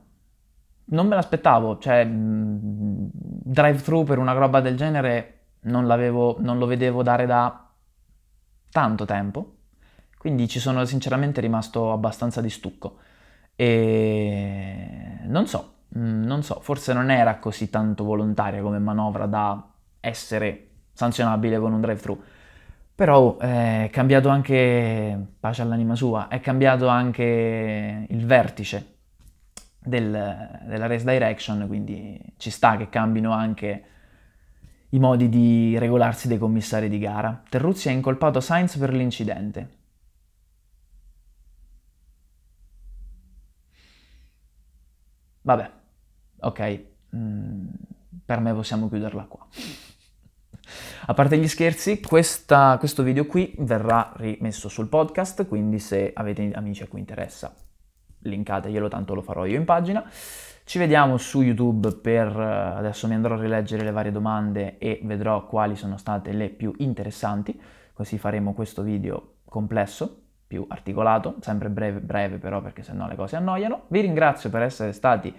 non 0.85 1.07
me 1.07 1.14
l'aspettavo, 1.14 1.79
cioè 1.79 2.07
drive-thru 2.07 4.05
per 4.05 4.18
una 4.18 4.33
roba 4.33 4.61
del 4.61 4.77
genere 4.77 5.38
non, 5.62 5.85
non 5.85 6.59
lo 6.59 6.66
vedevo 6.66 7.03
dare 7.03 7.27
da 7.27 7.68
tanto 8.71 9.05
tempo, 9.05 9.57
quindi 10.18 10.49
ci 10.49 10.59
sono 10.59 10.85
sinceramente 10.85 11.40
rimasto 11.40 11.92
abbastanza 11.92 12.40
di 12.40 12.51
stucco. 12.51 12.99
E 13.57 15.18
non 15.25 15.47
so, 15.47 15.75
mm, 15.97 16.25
non 16.25 16.42
so, 16.42 16.61
forse 16.61 16.92
non 16.92 17.11
era 17.11 17.38
così 17.38 17.71
tanto 17.71 18.05
volontaria 18.05 18.62
come 18.62 18.79
manovra 18.79 19.27
da 19.27 19.73
essere 20.01 20.68
sanzionabile 20.92 21.59
con 21.59 21.73
un 21.73 21.81
drive-thru. 21.81 22.23
Però 22.94 23.37
eh, 23.40 23.85
è 23.87 23.90
cambiato 23.90 24.29
anche, 24.29 25.27
pace 25.38 25.62
all'anima 25.62 25.94
sua, 25.94 26.29
è 26.29 26.40
cambiato 26.40 26.88
anche 26.88 28.07
il 28.09 28.27
vertice 28.27 28.97
del, 29.79 30.61
della 30.66 30.87
race 30.87 31.05
direction, 31.05 31.66
quindi 31.68 32.21
ci 32.37 32.51
sta 32.51 32.77
che 32.77 32.88
cambino 32.88 33.33
anche 33.33 33.85
i 34.90 34.98
modi 34.98 35.29
di 35.29 35.79
regolarsi 35.79 36.29
dei 36.29 36.38
commissari 36.38 36.88
di 36.88 36.98
gara. 36.98 37.42
Terruzzi 37.48 37.88
ha 37.88 37.92
incolpato 37.92 38.40
Sainz 38.40 38.77
per 38.77 38.92
l'incidente. 38.92 39.77
Vabbè, 45.42 45.70
ok, 46.40 46.85
mm, 47.16 47.66
per 48.24 48.40
me 48.40 48.53
possiamo 48.53 48.88
chiuderla 48.88 49.24
qua. 49.24 49.46
A 51.07 51.14
parte 51.14 51.38
gli 51.38 51.48
scherzi, 51.48 52.01
questa, 52.01 52.77
questo 52.79 53.03
video 53.03 53.24
qui 53.24 53.55
verrà 53.59 54.12
rimesso 54.16 54.68
sul 54.68 54.88
podcast, 54.88 55.46
quindi 55.46 55.79
se 55.79 56.12
avete 56.14 56.51
amici 56.53 56.83
a 56.83 56.87
cui 56.87 56.98
interessa, 56.98 57.55
linkateglielo, 58.20 58.88
tanto 58.88 59.14
lo 59.14 59.22
farò 59.22 59.46
io 59.46 59.57
in 59.57 59.64
pagina. 59.64 60.05
Ci 60.68 60.76
vediamo 60.76 61.16
su 61.16 61.40
YouTube 61.40 61.92
per 61.92 62.28
adesso 62.28 63.09
mi 63.09 63.14
andrò 63.14 63.37
a 63.37 63.40
rileggere 63.40 63.85
le 63.85 63.90
varie 63.90 64.12
domande 64.12 64.76
e 64.76 65.00
vedrò 65.02 65.46
quali 65.46 65.76
sono 65.76 65.96
state 65.96 66.33
le 66.33 66.50
più 66.50 66.74
interessanti, 66.76 67.59
così 67.94 68.18
faremo 68.18 68.52
questo 68.52 68.83
video 68.83 69.37
complesso, 69.46 70.24
più 70.46 70.66
articolato, 70.68 71.37
sempre 71.40 71.70
breve 71.70 72.00
breve 72.00 72.37
però 72.37 72.61
perché 72.61 72.83
sennò 72.83 73.09
le 73.09 73.16
cose 73.16 73.37
annoiano. 73.37 73.85
Vi 73.87 73.98
ringrazio 74.02 74.50
per 74.50 74.61
essere 74.61 74.92
stati 74.92 75.35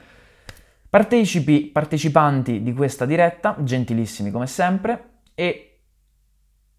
partecipi, 0.89 1.67
partecipanti 1.67 2.63
di 2.63 2.73
questa 2.73 3.05
diretta, 3.05 3.55
gentilissimi 3.59 4.31
come 4.31 4.47
sempre 4.47 5.19
e 5.35 5.81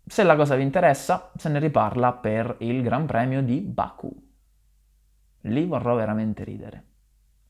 se 0.04 0.24
la 0.24 0.34
cosa 0.34 0.56
vi 0.56 0.64
interessa 0.64 1.30
se 1.36 1.48
ne 1.50 1.60
riparla 1.60 2.14
per 2.14 2.56
il 2.58 2.82
Gran 2.82 3.06
Premio 3.06 3.44
di 3.44 3.60
Baku. 3.60 4.12
Lì 5.42 5.66
vorrò 5.66 5.94
veramente 5.94 6.42
ridere. 6.42 6.89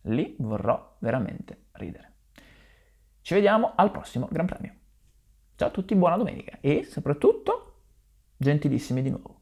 Lì 0.03 0.37
vorrò 0.39 0.97
veramente 1.01 1.67
ridere. 1.73 2.13
Ci 3.21 3.35
vediamo 3.35 3.73
al 3.77 3.91
prossimo 3.91 4.29
Gran 4.31 4.47
Premio. 4.47 4.75
Ciao 5.57 5.69
a 5.69 5.71
tutti, 5.71 5.95
buona 5.95 6.17
domenica 6.17 6.59
e 6.61 6.85
soprattutto 6.85 7.83
gentilissimi 8.37 9.03
di 9.03 9.11
nuovo. 9.11 9.40